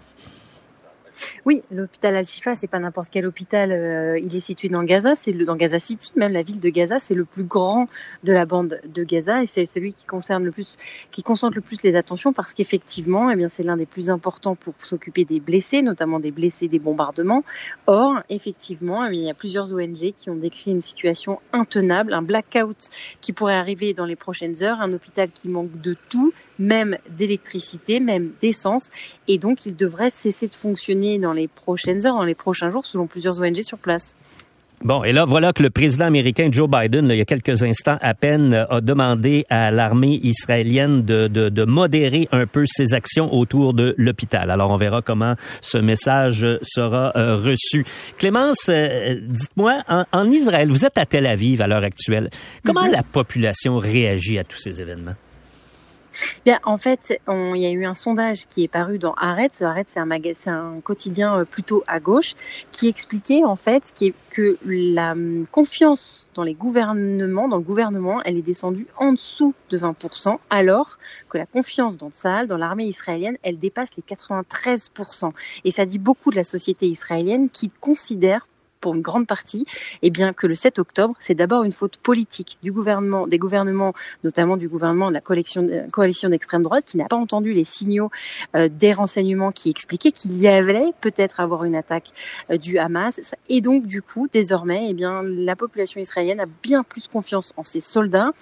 [1.45, 3.73] Oui, l'hôpital Al-Shifa, c'est pas n'importe quel hôpital.
[3.73, 6.99] euh, il est situé dans Gaza, c'est dans Gaza City, même la ville de Gaza,
[6.99, 7.89] c'est le plus grand
[8.25, 10.77] de la bande de Gaza et c'est celui qui concerne le plus,
[11.13, 14.55] qui concentre le plus les attentions parce qu'effectivement, eh bien, c'est l'un des plus importants
[14.55, 17.45] pour s'occuper des blessés, notamment des blessés des bombardements.
[17.87, 22.23] Or, effectivement, eh il y a plusieurs ONG qui ont décrit une situation intenable, un
[22.23, 22.89] blackout
[23.21, 28.01] qui pourrait arriver dans les prochaines heures, un hôpital qui manque de tout, même d'électricité,
[28.01, 28.91] même d'essence,
[29.27, 32.85] et donc il devrait cesser de fonctionner dans les prochaines heures, dans les prochains jours,
[32.85, 34.15] selon plusieurs ONG sur place.
[34.85, 37.65] Bon, et là, voilà que le président américain Joe Biden, là, il y a quelques
[37.65, 42.65] instants à peine, euh, a demandé à l'armée israélienne de, de, de modérer un peu
[42.65, 44.53] ses actions autour de l'hôpital.
[44.53, 47.85] Alors, on verra comment ce message sera euh, reçu.
[48.19, 52.31] Clémence, euh, dites-moi, en, en Israël, vous êtes à Tel Aviv à l'heure actuelle.
[52.65, 55.17] Comment la population réagit à tous ces événements?
[56.45, 59.63] Bien, en fait, il y a eu un sondage qui est paru dans Haaretz.
[59.63, 62.35] Haaretz, c'est un, un quotidien euh, plutôt à gauche,
[62.73, 63.95] qui expliquait en fait
[64.31, 69.55] que la hum, confiance dans les gouvernements, dans le gouvernement, elle est descendue en dessous
[69.71, 75.33] de 20%, alors que la confiance dans Tsahal, dans l'armée israélienne, elle dépasse les 93%.
[75.65, 78.47] Et ça dit beaucoup de la société israélienne qui considère
[78.81, 79.67] pour une grande partie,
[80.03, 83.93] eh bien que le 7 octobre, c'est d'abord une faute politique du gouvernement, des gouvernements,
[84.25, 87.65] notamment du gouvernement de la coalition, euh, coalition d'extrême droite, qui n'a pas entendu les
[87.65, 88.11] signaux
[88.55, 92.11] euh, des renseignements qui expliquaient qu'il y avait peut-être avoir une attaque
[92.51, 93.35] euh, du Hamas.
[93.49, 97.65] Et donc, du coup, désormais, eh bien, la population israélienne a bien plus confiance en
[97.65, 98.33] ses soldats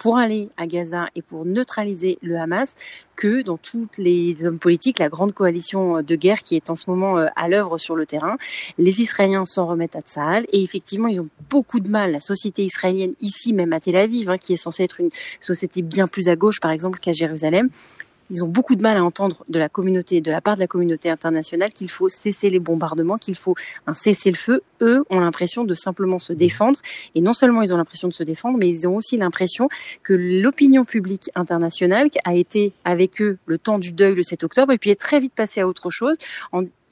[0.00, 2.74] pour aller à Gaza et pour neutraliser le Hamas
[3.16, 6.88] que dans toutes les hommes politiques, la grande coalition de guerre qui est en ce
[6.88, 8.38] moment euh, à l'œuvre sur le terrain.
[8.78, 12.12] Les Israéliens s'en remettent à Tsahal et effectivement, ils ont beaucoup de mal.
[12.12, 15.82] La société israélienne ici, même à Tel Aviv, hein, qui est censée être une société
[15.82, 17.68] bien plus à gauche, par exemple, qu'à Jérusalem,
[18.30, 20.66] ils ont beaucoup de mal à entendre de la communauté, de la part de la
[20.66, 23.54] communauté internationale, qu'il faut cesser les bombardements, qu'il faut
[23.86, 24.62] un cessez-le-feu.
[24.80, 26.78] Eux ont l'impression de simplement se défendre.
[27.14, 29.68] Et non seulement ils ont l'impression de se défendre, mais ils ont aussi l'impression
[30.02, 34.72] que l'opinion publique internationale a été avec eux le temps du deuil le 7 octobre
[34.72, 36.16] et puis est très vite passée à autre chose,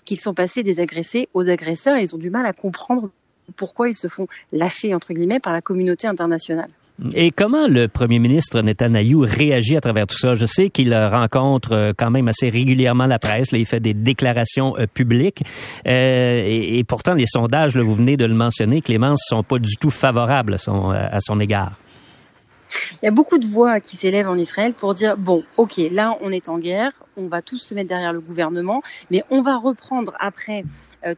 [0.05, 3.11] qu'ils sont passés des agressés aux agresseurs et ils ont du mal à comprendre
[3.57, 6.71] pourquoi ils se font lâcher, entre guillemets, par la communauté internationale.
[7.15, 10.35] Et comment le premier ministre Netanyahu réagit à travers tout ça?
[10.35, 13.53] Je sais qu'il rencontre euh, quand même assez régulièrement la presse.
[13.53, 15.45] Là, il fait des déclarations euh, publiques.
[15.87, 19.91] Euh, et, pourtant, les sondages, vous venez de le mentionner, Clémence, sont pas du tout
[19.91, 21.73] favorables à son égard.
[23.01, 26.19] Il y a beaucoup de voix qui s'élèvent en Israël pour dire bon, ok, là
[26.21, 29.57] on est en guerre, on va tous se mettre derrière le gouvernement, mais on va
[29.57, 30.65] reprendre après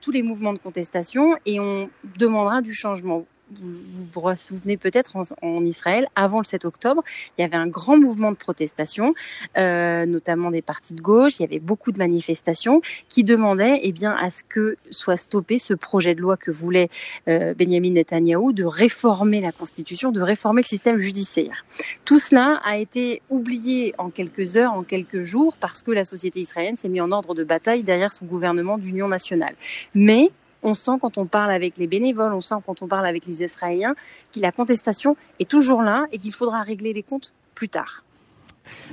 [0.00, 5.64] tous les mouvements de contestation et on demandera du changement vous vous, souvenez peut-être en,
[5.64, 7.02] Israël, avant le 7 octobre,
[7.36, 9.14] il y avait un grand mouvement de protestation,
[9.56, 11.38] euh, notamment des partis de gauche.
[11.38, 15.58] Il y avait beaucoup de manifestations qui demandaient, eh bien, à ce que soit stoppé
[15.58, 16.88] ce projet de loi que voulait
[17.28, 21.64] euh, Benjamin Netanyahu de réformer la Constitution, de réformer le système judiciaire.
[22.04, 26.40] Tout cela a été oublié en quelques heures, en quelques jours, parce que la société
[26.40, 29.54] israélienne s'est mise en ordre de bataille derrière son gouvernement d'union nationale.
[29.94, 30.30] Mais
[30.62, 33.42] on sent quand on parle avec les bénévoles, on sent quand on parle avec les
[33.42, 33.94] Israéliens,
[34.34, 38.04] que la contestation est toujours là et qu'il faudra régler les comptes plus tard.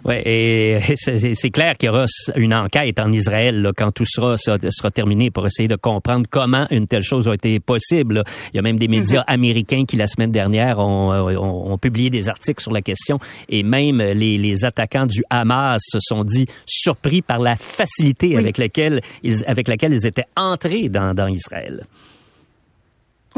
[0.06, 4.38] Oui, et c'est clair qu'il y aura une enquête en Israël là, quand tout sera,
[4.38, 8.24] sera terminé pour essayer de comprendre comment une telle chose a été possible.
[8.54, 9.34] Il y a même des médias mm-hmm.
[9.34, 13.98] américains qui, la semaine dernière, ont, ont, publié des articles sur la question et même
[13.98, 19.44] les, les, attaquants du Hamas se sont dit surpris par la facilité avec, laquelle ils,
[19.46, 21.86] avec laquelle ils étaient entrés dans, dans Israël.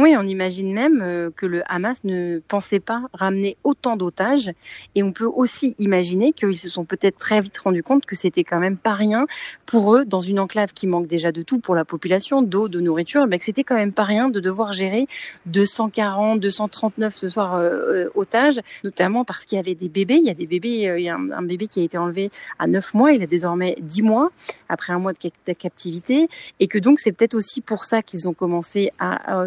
[0.01, 4.49] Oui, on imagine même euh, que le Hamas ne pensait pas ramener autant d'otages.
[4.95, 8.45] Et on peut aussi imaginer qu'ils se sont peut-être très vite rendus compte que c'était
[8.45, 9.27] quand même pas rien
[9.65, 12.79] pour eux, dans une enclave qui manque déjà de tout pour la population, d'eau, de
[12.79, 15.05] nourriture, mais que c'était quand même pas rien de devoir gérer
[15.47, 20.15] 240, 239 ce soir euh, euh, otages, notamment parce qu'il y avait des bébés.
[20.21, 22.67] Il y a des bébés, il y a un, bébé qui a été enlevé à
[22.67, 24.31] 9 mois, il a désormais 10 mois
[24.69, 26.29] après un mois de, captivité.
[26.62, 29.45] Et que donc c'est peut-être aussi pour ça qu'ils ont commencé à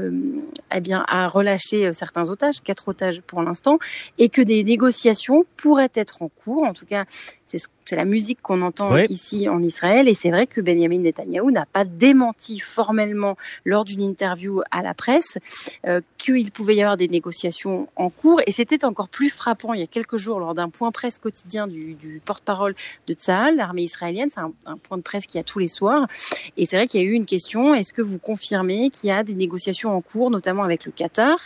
[0.75, 3.79] eh bien, à relâcher euh, certains otages, quatre otages pour l'instant,
[4.19, 6.65] et que des négociations pourraient être en cours.
[6.65, 7.05] En tout cas,
[7.85, 10.09] c'est la musique qu'on entend ici en Israël.
[10.09, 14.95] Et c'est vrai que Benjamin Netanyahu n'a pas démenti formellement lors d'une interview à la
[14.95, 15.38] presse
[15.87, 18.41] euh, qu'il pouvait y avoir des négociations en cours.
[18.47, 21.67] Et c'était encore plus frappant il y a quelques jours lors d'un point presse quotidien
[21.67, 22.75] du, porte-parole
[23.07, 24.31] de Tsahal, l'armée israélienne.
[24.31, 26.07] C'est un, un, point de presse qu'il y a tous les soirs.
[26.57, 27.75] Et c'est vrai qu'il y a eu une question.
[27.75, 31.38] Est-ce que vous confirmez qu'il y a des négociations en cours, notamment avec le Qatar?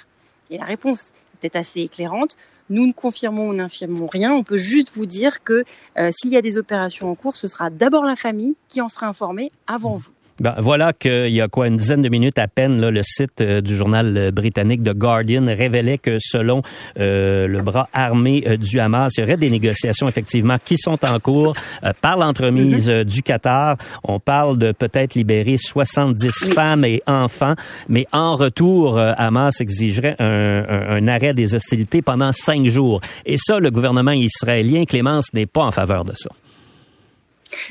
[0.50, 2.36] Et la réponse était assez éclairante.
[2.68, 4.32] Nous ne confirmons ou n'infirmons rien.
[4.32, 5.64] On peut juste vous dire que
[5.98, 8.88] euh, s'il y a des opérations en cours, ce sera d'abord la famille qui en
[8.88, 10.15] sera informée avant vous.
[10.38, 13.40] Ben, voilà qu'il y a quoi une dizaine de minutes à peine, là, le site
[13.40, 16.60] euh, du journal euh, britannique The Guardian révélait que selon
[17.00, 21.18] euh, le bras armé du Hamas, il y aurait des négociations effectivement qui sont en
[21.20, 21.54] cours
[22.02, 23.04] par l'entremise mm-hmm.
[23.04, 23.76] du Qatar.
[24.04, 27.54] On parle de peut-être libérer 70 femmes et enfants,
[27.88, 33.00] mais en retour, Hamas exigerait un, un, arrêt des hostilités pendant cinq jours.
[33.24, 36.30] Et ça, le gouvernement israélien, Clémence, n'est pas en faveur de ça.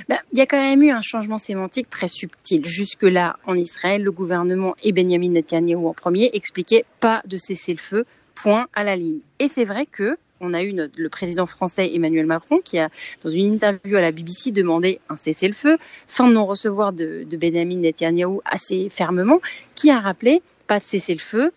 [0.10, 2.66] Ben, il y a quand même eu un changement sémantique très subtil.
[2.66, 8.68] Jusque-là, en Israël, le gouvernement et Benjamin Netanyahu en premier expliquaient pas de cessez-le-feu, point
[8.74, 9.20] à la ligne.
[9.40, 12.90] Et c'est vrai que on a eu le président français Emmanuel Macron qui a,
[13.24, 17.78] dans une interview à la BBC, demandé un cessez-le-feu, fin de non-recevoir de, de Benjamin
[17.78, 19.40] Netanyahu assez fermement,
[19.76, 21.52] qui a rappelé pas de cessez-le-feu,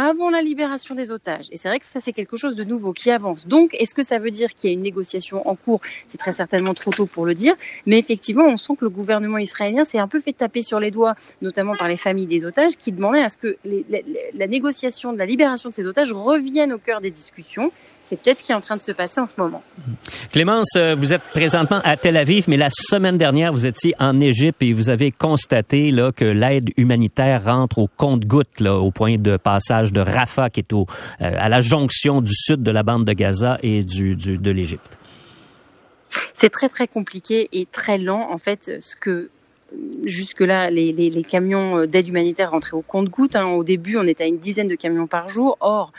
[0.00, 1.48] avant la libération des otages.
[1.50, 3.48] Et c'est vrai que ça, c'est quelque chose de nouveau qui avance.
[3.48, 5.80] Donc, est-ce que ça veut dire qu'il y a une négociation en cours?
[6.06, 7.56] C'est très certainement trop tôt pour le dire.
[7.84, 10.92] Mais effectivement, on sent que le gouvernement israélien s'est un peu fait taper sur les
[10.92, 15.18] doigts, notamment par les familles des otages, qui demandaient à ce que la négociation de
[15.18, 17.72] la libération de ces otages revienne au cœur des discussions
[18.08, 19.62] c'est peut-être ce qui est en train de se passer en ce moment.
[20.32, 24.18] Clémence, euh, vous êtes présentement à Tel Aviv, mais la semaine dernière, vous étiez en
[24.18, 29.36] Égypte et vous avez constaté là, que l'aide humanitaire rentre au compte-goutte au point de
[29.36, 30.86] passage de Rafah, qui est au,
[31.20, 34.50] euh, à la jonction du sud de la bande de Gaza et du, du de
[34.50, 34.98] l'Égypte.
[36.34, 38.30] C'est très très compliqué et très lent.
[38.30, 39.28] En fait, ce que
[40.04, 43.36] jusque-là, les, camions d'aide humanitaire rentraient au compte-gouttes.
[43.36, 43.46] Hein.
[43.46, 45.56] Au début, on était à une dizaine de camions par jour.
[45.60, 45.92] Or,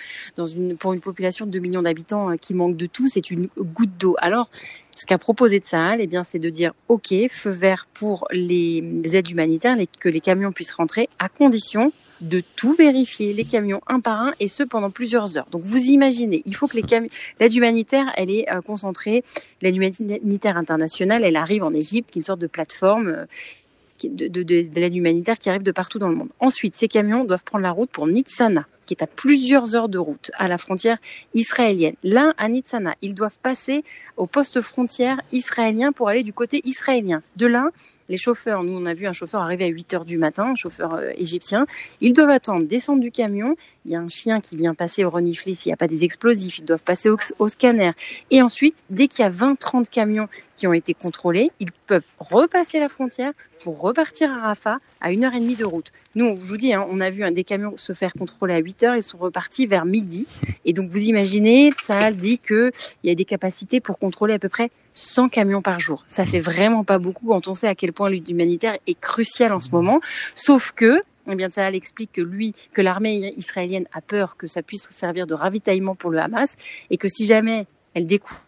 [0.80, 4.16] pour une population de 2 millions d'habitants qui manque de tout, c'est une goutte d'eau.
[4.20, 4.50] Alors,
[4.96, 8.84] ce qu'a proposé Tsahal, eh bien, c'est de dire OK, feu vert pour les
[9.16, 14.00] aides humanitaires, que les camions puissent rentrer à condition de tout vérifier, les camions un
[14.00, 15.48] par un, et ce pendant plusieurs heures.
[15.52, 19.24] Donc vous imaginez, il faut que l'aide humanitaire, elle est euh, concentrée,
[19.62, 23.26] l'aide humanitaire internationale, elle arrive en Égypte, qui est une sorte de plateforme euh,
[24.04, 26.30] de, de, de, de l'aide humanitaire qui arrive de partout dans le monde.
[26.40, 30.00] Ensuite, ces camions doivent prendre la route pour Nitsana qui est à plusieurs heures de
[30.00, 30.98] route à la frontière
[31.36, 31.94] israélienne.
[32.02, 33.84] L'un à Nitsana, ils doivent passer
[34.18, 37.22] au poste frontière israélien pour aller du côté israélien.
[37.36, 37.70] De là,
[38.10, 40.56] les chauffeurs, nous on a vu un chauffeur arriver à 8 heures du matin, un
[40.56, 41.68] chauffeur euh, égyptien,
[42.02, 45.12] ils doivent attendre, descendre du camion, il y a un chien qui vient passer au
[45.12, 47.92] renifler s'il n'y a pas des explosifs, ils doivent passer au, scanner.
[48.32, 52.80] Et ensuite, dès qu'il y a 20-30 camions qui ont été contrôlés, ils peuvent repasser
[52.80, 53.32] la frontière
[53.64, 55.92] pour repartir à Rafah à une heure et demie de route.
[56.16, 58.58] Nous, je vous dis, hein, on a vu un des camions se faire contrôler à
[58.58, 60.28] 8 ils sont repartis vers midi.
[60.66, 62.72] Et donc, vous imaginez, ça dit qu'il
[63.04, 66.04] y a des capacités pour contrôler à peu près 100 camions par jour.
[66.08, 69.54] Ça fait vraiment pas beaucoup quand on sait à quel point l'aide humanitaire est cruciale
[69.54, 70.00] en ce moment.
[70.36, 74.64] Sauf que, eh bien, ça explique que lui, que l'armée israélienne a peur que ça
[74.64, 76.56] puisse servir de ravitaillement pour le Hamas
[76.90, 77.68] et que si jamais
[78.00, 78.40] elle découvre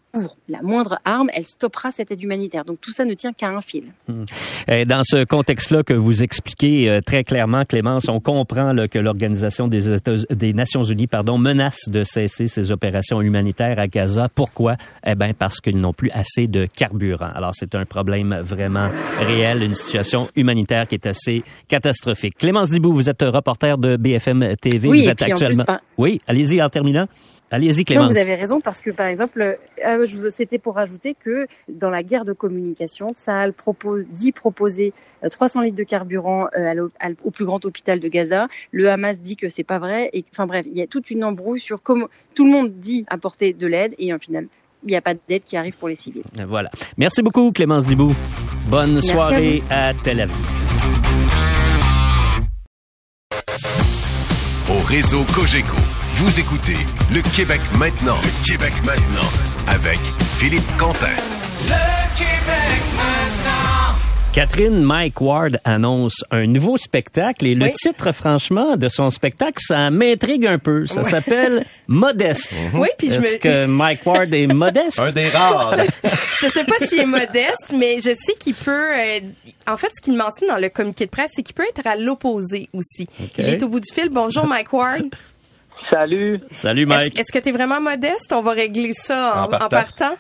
[0.48, 2.64] la moindre arme, elle stoppera cette aide humanitaire.
[2.64, 3.86] Donc tout ça ne tient qu'à un fil.
[4.08, 4.24] Hmm.
[4.68, 9.00] Et dans ce contexte-là que vous expliquez euh, très clairement, Clémence, on comprend là, que
[9.00, 9.98] l'Organisation des,
[10.30, 14.28] des Nations Unies pardon, menace de cesser ses opérations humanitaires à Gaza.
[14.34, 14.76] Pourquoi?
[15.06, 17.32] Eh bien, parce qu'ils n'ont plus assez de carburant.
[17.34, 22.38] Alors c'est un problème vraiment réel, une situation humanitaire qui est assez catastrophique.
[22.38, 24.90] Clémence Dibou, vous êtes reporter de BFM TV.
[24.90, 25.64] Oui, vous êtes actuellement.
[25.66, 27.08] Plus, oui, allez-y en terminant.
[27.52, 28.08] Allez-y, Clémence.
[28.08, 32.02] Non, vous avez raison parce que, par exemple, euh, c'était pour rajouter que dans la
[32.02, 34.94] guerre de communication, Sahel propose, dit proposer
[35.30, 36.88] 300 litres de carburant euh,
[37.24, 38.48] au plus grand hôpital de Gaza.
[38.72, 40.10] Le Hamas dit que c'est pas vrai.
[40.14, 43.06] Et enfin bref, il y a toute une embrouille sur comment tout le monde dit
[43.10, 44.48] apporter de l'aide et en final,
[44.84, 46.24] il n'y a pas d'aide qui arrive pour les civils.
[46.48, 46.72] Voilà.
[46.98, 48.14] Merci beaucoup, Clémence Dibou.
[48.70, 50.36] Bonne Merci soirée à, à Tel Aviv.
[54.70, 55.76] Au réseau Cogeco.
[56.24, 56.78] Vous écoutez
[57.12, 58.18] Le Québec maintenant.
[58.22, 59.28] Le Québec maintenant.
[59.68, 59.98] Avec
[60.38, 61.08] Philippe Quentin.
[61.68, 63.98] Le Québec maintenant.
[64.32, 67.74] Catherine Mike Ward annonce un nouveau spectacle et le oui.
[67.74, 70.86] titre, franchement, de son spectacle, ça m'intrigue un peu.
[70.86, 72.52] Ça s'appelle Modeste.
[72.76, 73.40] Oui, puis je Est-ce me...
[73.40, 75.00] que Mike Ward est modeste?
[75.00, 75.76] Un des rares.
[76.40, 78.92] je sais pas s'il est modeste, mais je sais qu'il peut.
[78.96, 79.20] Euh,
[79.68, 81.96] en fait, ce qu'il mentionne dans le communiqué de presse, c'est qu'il peut être à
[81.96, 83.08] l'opposé aussi.
[83.24, 83.42] Okay.
[83.42, 84.10] Il est au bout du fil.
[84.10, 85.10] Bonjour, Mike Ward.
[85.92, 86.40] Salut.
[86.52, 87.14] Salut, Mike.
[87.14, 88.34] Est-ce, est-ce que tu es vraiment modeste?
[88.34, 89.66] On va régler ça en, en, partant.
[89.66, 90.16] en partant.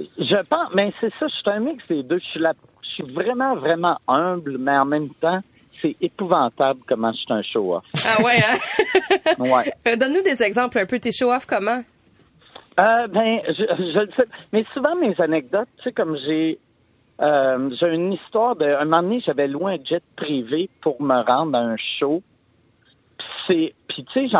[0.00, 2.18] Je pense, mais c'est ça, je suis un mix des deux.
[2.18, 5.40] Je suis, la, je suis vraiment, vraiment humble, mais en même temps,
[5.82, 7.84] c'est épouvantable comment je suis un show-off.
[8.06, 9.34] Ah ouais, hein?
[9.38, 9.72] ouais.
[9.88, 10.98] Euh, donne-nous des exemples un peu.
[10.98, 11.82] T'es show-off comment?
[12.78, 14.26] Euh, ben, je, je le sais.
[14.52, 16.58] Mais souvent, mes anecdotes, tu sais, comme j'ai
[17.20, 18.66] euh, j'ai une histoire de.
[18.66, 22.22] Un moment donné, j'avais loué un jet privé pour me rendre à un show.
[23.46, 23.74] C'est.
[23.96, 24.36] Puis, tu sais,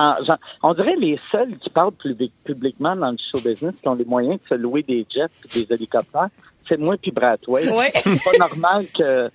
[0.63, 4.05] on dirait les seuls qui parlent public, publiquement dans le show business qui ont les
[4.05, 6.29] moyens de se louer des jets et des hélicoptères,
[6.69, 7.71] c'est moi puis Bradway.
[7.71, 7.91] Ouais.
[7.95, 9.31] C'est pas normal que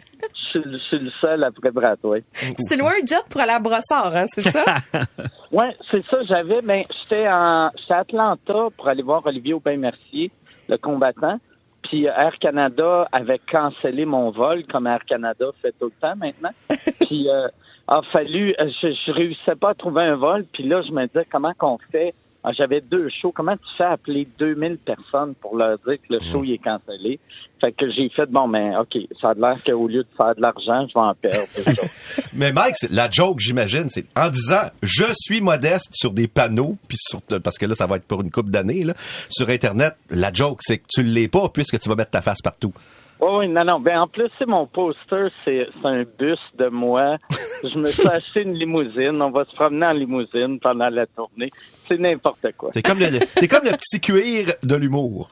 [0.54, 2.24] je, je, suis le seul après Bradway.
[2.70, 4.64] T'es loué un jet pour aller à Brossard, hein, c'est ça?
[5.52, 6.18] oui, c'est ça.
[6.28, 10.30] J'avais, ben, j'étais à Atlanta pour aller voir Olivier Aubin-Mercier,
[10.70, 11.40] le combattant.
[11.82, 16.52] Puis Air Canada avait cancellé mon vol, comme Air Canada fait tout le temps maintenant.
[17.08, 17.48] puis euh,
[17.92, 20.46] a fallu, je, je réussissais pas à trouver un vol.
[20.54, 22.14] Puis là, je me disais comment qu'on fait?
[22.44, 23.32] Ah, J'avais deux shows.
[23.32, 27.20] Comment tu fais appeler 2000 personnes pour leur dire que le show il est cancellé?
[27.60, 30.42] Fait que j'ai fait, bon, ben, OK, ça a l'air qu'au lieu de faire de
[30.42, 31.48] l'argent, je vais en perdre.
[32.34, 36.98] Mais Mike, la joke, j'imagine, c'est en disant, je suis modeste sur des panneaux, puis
[37.00, 38.86] sur, parce que là, ça va être pour une couple d'années,
[39.30, 42.42] sur Internet, la joke, c'est que tu l'es pas puisque tu vas mettre ta face
[42.42, 42.74] partout.
[43.24, 43.80] Oh, oui, non, non.
[43.80, 47.18] Ben, en plus, c'est mon poster, c'est un bus de moi.
[47.64, 49.22] Je me suis acheté une limousine.
[49.22, 51.52] On va se promener en limousine pendant la tournée.
[51.88, 52.72] C'est n'importe quoi.
[52.74, 55.30] C'est comme le, c'est comme le petit cuir de l'humour.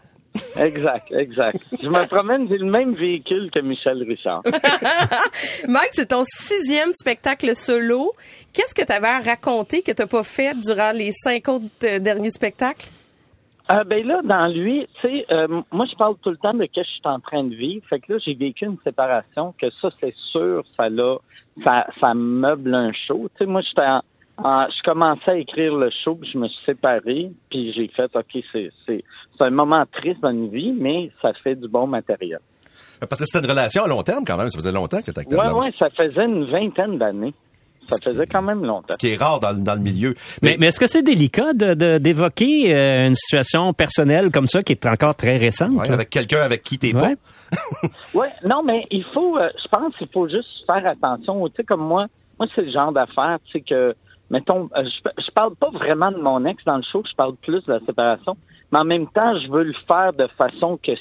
[0.56, 1.58] Exact, exact.
[1.82, 4.43] Je me promène, j'ai le même véhicule que Michel Richard.
[5.67, 8.13] Mike, c'est ton sixième spectacle solo.
[8.54, 11.65] Qu'est-ce que tu avais à raconter que tu n'as pas fait durant les cinq autres
[11.84, 12.89] euh, derniers spectacles?
[13.71, 16.63] Euh, ben là, dans lui, tu sais, euh, moi, je parle tout le temps de
[16.63, 17.86] ce que je suis en train de vivre.
[17.88, 21.17] Fait que là, j'ai vécu une séparation, que ça, c'est sûr, ça l'a,
[21.63, 23.29] ça, ça meuble un show.
[23.38, 24.01] Tu sais, moi, j'étais en,
[24.43, 28.10] en, je commençais à écrire le show, puis je me suis séparé, puis j'ai fait,
[28.15, 29.03] OK, c'est, c'est,
[29.38, 32.39] c'est un moment triste dans une vie, mais ça fait du bon matériel.
[32.99, 34.49] Parce que c'était une relation à long terme quand même.
[34.49, 35.53] Ça faisait longtemps que tu blonde.
[35.53, 37.34] ouais, ça faisait une vingtaine d'années.
[37.89, 38.93] Ça faisait quand même longtemps.
[38.93, 40.15] Ce qui est rare dans, le- dans le milieu.
[40.41, 44.63] Mais, mais est-ce que c'est délicat de- de- d'évoquer euh, une situation personnelle comme ça
[44.63, 45.71] qui est encore très récente?
[45.71, 47.15] Ouais, avec quelqu'un avec qui t'es Ouais.
[48.13, 51.47] Ouais, non, mais il faut, euh, je pense qu'il faut juste faire attention.
[51.49, 52.06] Tu sais, comme moi,
[52.38, 53.95] moi, c'est le genre d'affaire, tu sais, que,
[54.30, 57.36] mettons, euh, je, je parle pas vraiment de mon ex dans le show, je parle
[57.38, 58.36] plus de la séparation,
[58.72, 60.91] mais en même temps, je veux le faire de façon que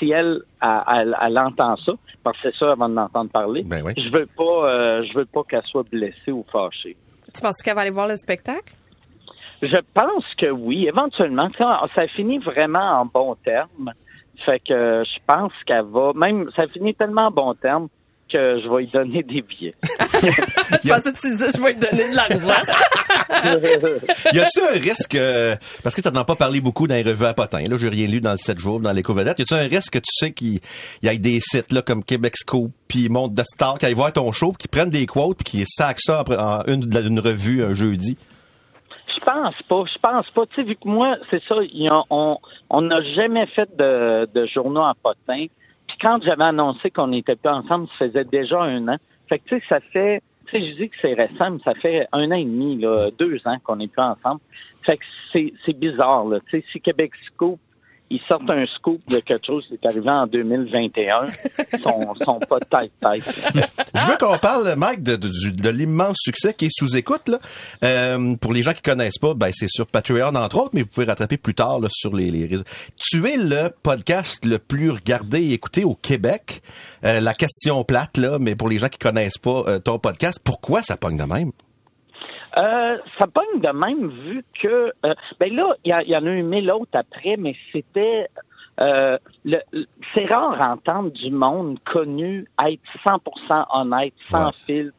[0.00, 1.92] si elle, elle, elle- elle entend ça,
[2.24, 3.92] parce que c'est ça avant de l'entendre parler, Ben oui.
[3.96, 6.96] je veux pas, euh, je veux pas qu'elle soit blessée ou fâchée.
[7.32, 8.74] Tu penses qu'elle va aller voir le spectacle?
[9.62, 11.48] Je pense que oui, éventuellement.
[11.56, 13.92] Ça, ça finit vraiment en bon terme.
[14.46, 16.12] Fait que euh, je pense qu'elle va.
[16.14, 17.88] Même ça finit tellement en bon terme
[18.32, 19.74] que je vais lui donner des billets.
[20.84, 22.62] Je pensais que tu disais, je vais lui donner de l'argent.
[24.32, 27.02] Y a-tu un risque, euh, parce que tu n'en as pas parlé beaucoup dans les
[27.02, 29.42] revues à potins, là, j'ai rien lu dans le 7 jours, dans l'éco vedette, y
[29.42, 30.60] a-tu un risque que tu sais qu'il
[31.02, 34.12] y ait des sites, là, comme Québec Scoop, puis Monde de Star, qui aillent voir
[34.12, 36.94] ton show, puis qui prennent des quotes, puis qui saquent ça en, en une, de
[36.94, 38.16] la- une revue un jeudi?
[39.16, 39.84] Je pense pas.
[39.92, 40.46] Je pense pas.
[40.46, 42.36] Tu sais, vu que moi, c'est ça, il y a- on
[42.68, 45.46] on n'a jamais fait de, de journaux en potin.
[46.00, 48.96] Quand j'avais annoncé qu'on n'était plus ensemble, ça faisait déjà un an.
[49.28, 50.22] Fait que tu sais, ça fait.
[50.46, 53.10] Tu sais, je dis que c'est récent, mais ça fait un an et demi, là,
[53.18, 54.40] deux ans qu'on n'est plus ensemble.
[54.82, 56.40] Fait que c'est c'est bizarre, là.
[56.48, 57.60] Tu sais, si Québec Scoop
[58.10, 61.26] ils sortent un scoop de quelque chose qui est arrivé en 2021,
[61.72, 61.78] ils
[62.24, 63.22] sont, pas tête-tête.
[63.94, 67.28] Je veux qu'on parle, Mike, de, de, l'immense succès qui est sous écoute.
[67.28, 67.38] Là.
[67.84, 70.88] Euh, pour les gens qui connaissent pas, ben, c'est sur Patreon, entre autres, mais vous
[70.88, 72.64] pouvez rattraper plus tard sur les, les réseaux.
[72.96, 76.62] Tu es le podcast le plus regardé et écouté au Québec.
[77.04, 80.40] Euh, la question plate, là, mais pour les gens qui connaissent pas euh, ton podcast,
[80.42, 81.52] pourquoi ça pogne de même?
[82.56, 86.42] Euh, ça pogne de même vu que euh, ben là, il y, en a eu
[86.42, 88.28] mille autres après, mais c'était
[88.80, 94.52] euh, le- le- c'est rare d'entendre du monde connu être 100% honnête, sans Ouais.
[94.66, 94.96] filtre,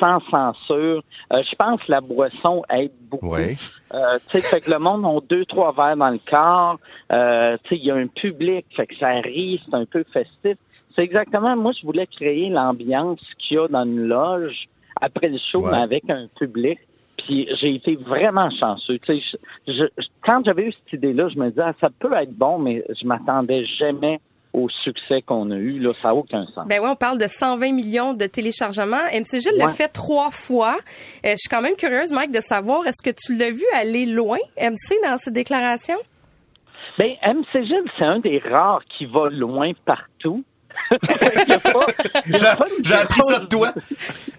[0.00, 1.02] sans censure.
[1.32, 3.28] Euh, je pense que la boisson aide beaucoup.
[3.34, 3.56] Ouais.
[3.94, 6.78] Euh, tu sais, fait que le monde a deux, trois verres dans le corps.
[7.12, 10.02] Euh, tu sais, il y a un public, fait que ça rit, c'est un peu
[10.12, 10.56] festif.
[10.96, 14.68] C'est exactement, moi, je voulais créer l'ambiance qu'il y a dans une loge
[15.00, 15.70] après le show, Ouais.
[15.72, 16.78] mais avec un public.
[17.18, 18.98] Puis j'ai été vraiment chanceux.
[18.98, 19.38] Tu sais,
[19.68, 22.58] je- je- quand j'avais eu cette idée-là, je me disais, ah, ça peut être bon,
[22.58, 24.20] mais je m'attendais jamais
[24.52, 25.78] au succès qu'on a eu.
[25.78, 26.66] Là, ça n'a aucun sens.
[26.66, 28.96] Ben oui, on parle de 120 millions de téléchargements.
[29.12, 29.72] MCG l'a Ouais.
[29.72, 30.74] fait trois fois.
[31.24, 34.06] Euh, je suis quand même curieuse, Mike, de savoir, est-ce que tu l'as vu aller
[34.06, 35.98] loin, MC, dans ses déclarations?
[36.98, 40.42] Ben, MC Gilles, c'est un des rares qui va loin partout.
[42.84, 43.68] J'ai appris ça de toi.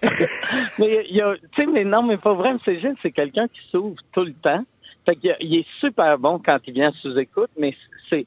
[0.78, 3.48] mais il y a, tu sais, mais non, mais pas vrai, MC Gilles, c'est quelqu'un
[3.48, 4.64] qui s'ouvre tout le temps.
[5.06, 7.74] Fait qu'il il est super bon quand il vient sous écoute, mais
[8.08, 8.26] c'est,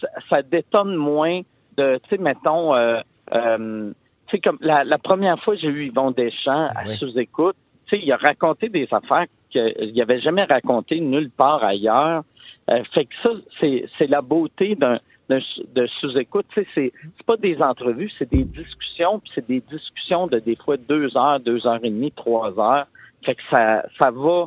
[0.00, 1.42] ça, ça détonne moins
[1.76, 3.00] de, tu sais, mettons, euh,
[3.32, 3.92] euh,
[4.26, 6.96] tu sais, comme la, la première fois que j'ai eu Yvon Deschamps à Oui.
[6.96, 11.62] sous écoute, tu sais, il a raconté des affaires qu'il avait jamais racontées nulle part
[11.62, 12.22] ailleurs.
[12.70, 13.30] Euh, fait que ça,
[13.60, 14.98] c'est, c'est la beauté d'un,
[15.28, 15.38] d'un-
[15.74, 16.46] de sous-écoute.
[16.54, 20.56] Tu sais, c'est, pas des entrevues, c'est des discussions, puis c'est des discussions de des
[20.56, 22.86] fois deux heures, deux heures et demie, trois heures.
[23.24, 24.46] Fait que ça, ça va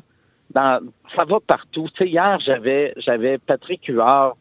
[0.51, 0.81] dans,
[1.15, 1.87] ça va partout.
[1.95, 4.37] Tu sais, hier, j'avais, j'avais Patrick Huard,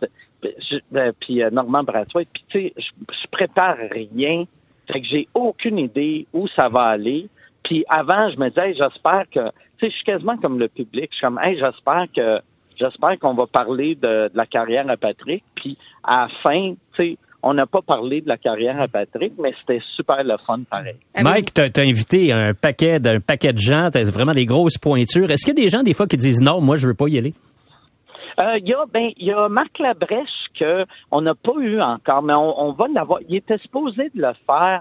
[0.93, 4.45] ben, puis euh, Normand Brathwaite, puis tu sais, je, je prépare rien.
[4.91, 7.29] Fait que j'ai aucune idée où ça va aller.
[7.65, 10.69] Puis avant, je me disais, Hey, j'espère que, tu sais, je suis quasiment comme le
[10.69, 11.09] public.
[11.11, 12.41] Je suis comme, hey, j'espère que,
[12.79, 15.43] j'espère qu'on va parler de, de la carrière à Patrick.
[15.55, 19.33] Puis à la fin, tu sais, on n'a pas parlé de la carrière à Patrick,
[19.39, 20.97] mais c'était super le fun pareil.
[21.23, 25.31] Mike, t'as as invité un paquet, d'un paquet de gens, t'as vraiment des grosses pointures.
[25.31, 27.09] Est-ce qu'il y a des gens, des fois, qui disent non, moi, je veux pas
[27.09, 27.35] y aller?
[28.41, 31.81] Euh, Il y a ben il y a Marc Labrèche que on n'a pas eu
[31.81, 33.21] encore, mais on, on va l'avoir.
[33.29, 34.81] Il était supposé de le faire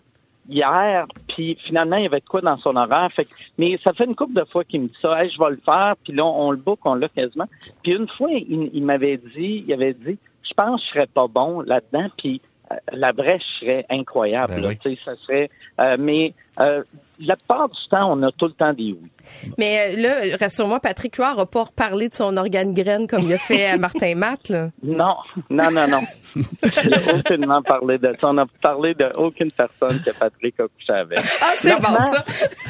[0.50, 3.10] hier, puis finalement il y avait de quoi dans son horaire.
[3.16, 5.22] Fait que- mais ça fait une couple de fois qu'il me dit ça.
[5.24, 7.48] Hey, je vais le faire, puis là on, on le book, on l'a quasiment.
[7.84, 11.08] Puis une fois il, il m'avait dit, il avait dit, je pense que je serais
[11.08, 12.42] pas bon là-dedans, puis
[12.72, 14.56] euh, la brèche serait incroyable.
[14.56, 15.00] Ben là, oui.
[15.06, 15.50] ça serait.
[15.80, 16.84] euh, mais euh,
[17.20, 19.12] la plupart du temps, on a tout le temps des oui.
[19.58, 23.34] Mais euh, là, rassure-moi, Patrick Huard n'a pas reparlé de son organe graine comme il
[23.34, 24.70] a fait à Martin Matt, là.
[24.84, 25.16] Non,
[25.50, 26.02] non, non, non.
[26.36, 28.28] Il n'a aucunement parlé de ça.
[28.28, 31.20] On n'a parlé de aucune personne que Patrick a couché avec.
[31.42, 32.26] Ah, c'est bon, ça!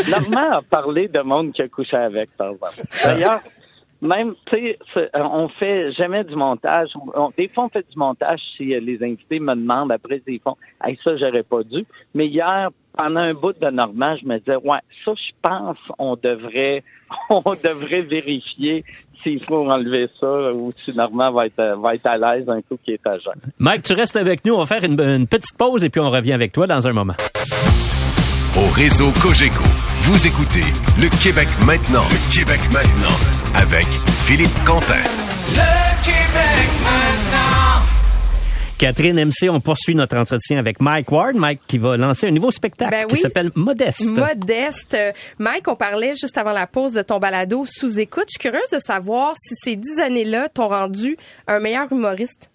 [0.09, 2.81] Normand a parlé de monde qui a couché avec, par exemple.
[3.03, 3.41] D'ailleurs,
[4.01, 4.57] même, tu
[4.93, 6.89] sais, euh, on fait jamais du montage.
[6.95, 9.91] On- on- des fois, on fait du montage si euh, les invités me demandent.
[9.91, 11.85] Après, ils font, hey, ça, j'aurais pas dû.
[12.13, 16.15] Mais hier, pendant un bout de Normand, je me disais, ouais, ça, je pense, on
[16.15, 16.83] devrait,
[17.29, 18.83] on devrait vérifier
[19.23, 22.77] s'il faut enlever ça ou si Normand va être, va être à l'aise un coup
[22.83, 23.33] qui est à jeun.
[23.57, 24.53] Mike, tu restes avec nous.
[24.53, 26.93] On va faire une, une petite pause et puis on revient avec toi dans un
[26.93, 27.13] moment.
[28.57, 29.61] Au réseau Cogeco,
[30.01, 30.65] vous écoutez
[30.97, 32.01] Le Québec maintenant.
[32.09, 33.13] Le Québec maintenant.
[33.53, 33.85] Avec
[34.25, 34.97] Philippe Quentin.
[35.53, 37.85] Le Québec maintenant.
[38.79, 41.35] Catherine MC, on poursuit notre entretien avec Mike Ward.
[41.35, 44.17] Mike qui va lancer un nouveau spectacle Ben qui s'appelle Modeste.
[44.17, 44.97] Modeste.
[45.37, 48.25] Mike, on parlait juste avant la pause de ton balado sous écoute.
[48.29, 51.15] Je suis curieuse de savoir si ces dix années-là t'ont rendu
[51.47, 52.49] un meilleur humoriste.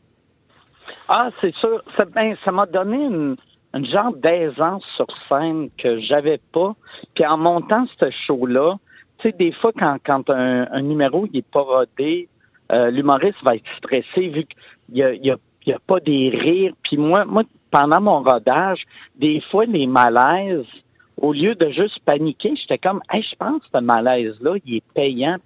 [1.09, 1.81] Ah, c'est sûr.
[1.97, 3.37] Ça ben, ça m'a donné une,
[3.75, 6.75] une genre d'aisance sur scène que j'avais pas.
[7.15, 8.77] Puis en montant ce show-là,
[9.19, 12.29] tu sais, des fois, quand, quand un, un numéro il est pas rodé,
[12.73, 16.31] euh, l'humoriste va être stressé vu qu'il y a, y a, y a pas des
[16.31, 16.75] rires.
[16.83, 18.83] Puis moi, moi, pendant mon rodage,
[19.17, 20.67] des fois, les malaises,
[21.21, 24.85] au lieu de juste paniquer, j'étais comme, hey, je pense que ce malaise-là, il est
[24.95, 25.37] payant.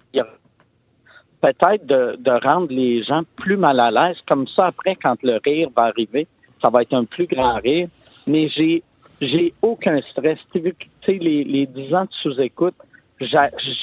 [1.41, 4.17] Peut-être de, de rendre les gens plus mal à l'aise.
[4.27, 6.27] Comme ça, après, quand le rire va arriver,
[6.61, 7.87] ça va être un plus grand rire.
[8.27, 8.83] Mais j'ai
[9.21, 10.37] j'ai aucun stress.
[10.53, 10.61] Tu
[11.05, 12.75] sais, les, les 10 ans de sous-écoute,
[13.19, 13.25] je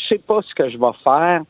[0.08, 1.42] sais pas ce que je vais faire,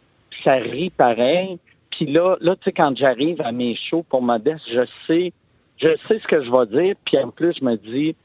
[0.42, 1.59] ça rit pareil.
[1.90, 5.32] Puis là, là, tu sais, quand j'arrive à mes shows pour Modeste, je sais,
[5.76, 8.16] je sais ce que je vais dire, puis en plus, je me dis,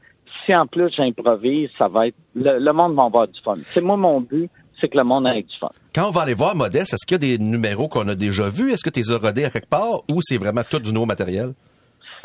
[0.45, 3.55] si en plus j'improvise, ça va être, le, le monde va avoir du fun.
[3.63, 4.49] C'est moi, mon but,
[4.79, 5.69] c'est que le monde ait du fun.
[5.93, 8.49] Quand on va aller voir Modeste, est-ce qu'il y a des numéros qu'on a déjà
[8.49, 8.71] vus?
[8.71, 11.53] Est-ce que tu les as à quelque part ou c'est vraiment tout du nouveau matériel?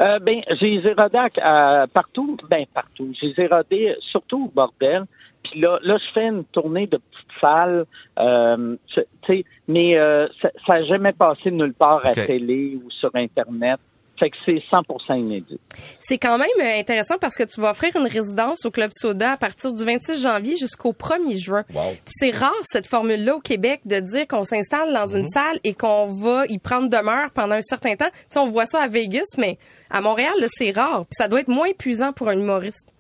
[0.01, 3.12] Euh, ben, j'ai à- à- partout, ben partout.
[3.20, 5.05] J'ai rodés surtout au bordel.
[5.45, 7.84] Puis là, là, je fais une tournée de petites salles,
[8.18, 13.11] euh, tu sais, mais euh, ça n'a jamais passé nulle part à télé ou sur
[13.14, 13.78] Internet.
[14.18, 15.58] Fait que c'est 100% inédit.
[16.00, 19.32] C'est quand même euh, intéressant parce que tu vas offrir une résidence au Club Soda
[19.32, 21.64] à partir du 26 janvier jusqu'au 1er juin.
[21.68, 25.74] Puis C'est rare cette formule-là au Québec de dire qu'on s'installe dans une salle et
[25.74, 28.10] qu'on va y prendre demeure pendant un certain temps.
[28.12, 29.58] Tu sais, on voit ça à Vegas, mais
[29.90, 31.06] à Montréal, c'est rare.
[31.06, 32.93] Puis ça doit être moins épuisant pour un humoriste.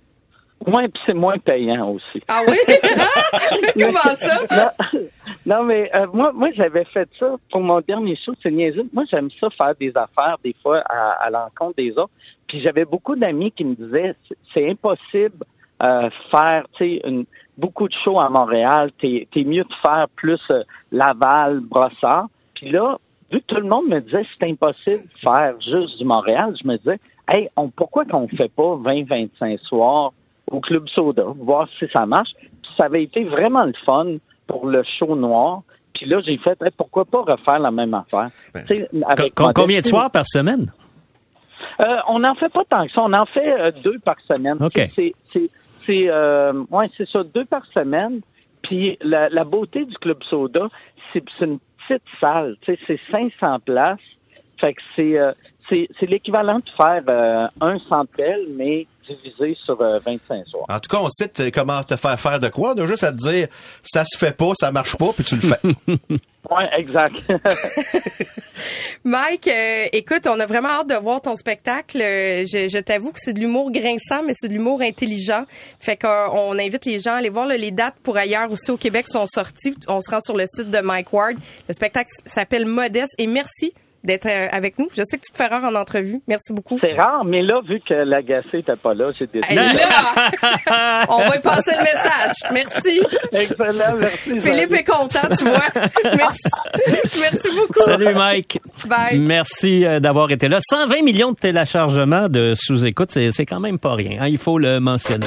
[0.66, 2.22] Moins, puis c'est moins payant aussi.
[2.28, 2.54] Ah oui?
[3.78, 4.38] Comment ça?
[4.50, 5.00] Non,
[5.46, 8.86] non, mais euh, moi, moi j'avais fait ça pour mon dernier show, c'est niaiseux.
[8.92, 12.10] Moi, j'aime ça faire des affaires des fois à, à l'encontre des autres.
[12.48, 14.14] Puis j'avais beaucoup d'amis qui me disaient
[14.52, 15.44] c'est- impossible
[15.82, 17.26] euh, faire, tu sais,
[17.58, 18.90] beaucoup de shows à Montréal.
[19.00, 20.62] T'es es mieux de faire plus euh,
[20.92, 22.26] Laval, Brossard.
[22.54, 22.96] Puis là,
[23.30, 26.66] vu que tout le monde me disait c'est impossible de faire juste du Montréal, je
[26.66, 26.98] me disais,
[27.28, 30.12] hey, on, pourquoi qu'on fait pas 20-25 soirs
[30.50, 32.30] au Club Soda, voir si ça marche.
[32.40, 34.16] Puis ça avait été vraiment le fun
[34.46, 35.62] pour le show noir.
[35.94, 38.28] Puis là, j'ai fait, hey, pourquoi pas refaire la même affaire?
[38.66, 40.70] Sais, avec Com- combien de soirs par semaine?
[41.84, 43.02] euh, on n'en fait pas tant que ça.
[43.02, 44.58] On en fait euh, deux par semaine.
[44.60, 44.90] OK.
[45.86, 48.20] C'est, euh, ouais, ça, deux par semaine.
[48.62, 50.68] Puis la, la beauté du Club Soda,
[51.12, 52.56] c'est, une petite salle.
[52.64, 52.78] C'est
[53.10, 53.98] 500 places.
[54.58, 54.80] Fait que
[55.68, 60.64] c'est, l'équivalent de faire un centre-belle, mais divisé sur euh, 25 soirs.
[60.68, 62.74] En tout cas, on sait t- comment te faire faire de quoi.
[62.76, 63.48] On a juste à te dire,
[63.82, 65.60] ça se fait pas, ça marche pas, puis tu le fais.
[66.50, 67.14] Ouais, exact.
[69.04, 72.00] Mike, euh, écoute, on a vraiment hâte de voir ton spectacle.
[72.00, 75.44] Euh, Je, je t'avoue que c'est de l'humour grinçant, mais c'est de l'humour intelligent.
[75.80, 78.76] Fait qu'on invite les gens à aller voir là, les dates pour ailleurs aussi au
[78.76, 79.74] Québec sont sorties.
[79.88, 81.36] On se rend sur le site de Mike Ward.
[81.68, 83.72] Le spectacle s'appelle Modeste et merci
[84.04, 84.88] d'être euh, avec nous.
[84.94, 86.20] Je sais que tu te fais rare en entrevue.
[86.28, 86.78] Merci beaucoup.
[86.80, 89.54] C'est rare, mais là, vu que l'agacé n'était pas là, j'ai décidé.
[89.60, 92.34] Hey, là, on va y passer le message.
[92.52, 93.00] Merci.
[93.32, 94.38] Excellent, merci.
[94.38, 95.64] Philippe est content, tu vois.
[96.16, 96.50] Merci.
[97.20, 97.80] Merci beaucoup.
[97.80, 98.60] Salut Mike.
[98.86, 99.18] Bye.
[99.20, 100.58] Merci euh, d'avoir été là.
[100.60, 104.22] 120 millions de téléchargements de sous-écoute, c'est c'est quand même pas rien.
[104.22, 105.26] hein, il faut le mentionner.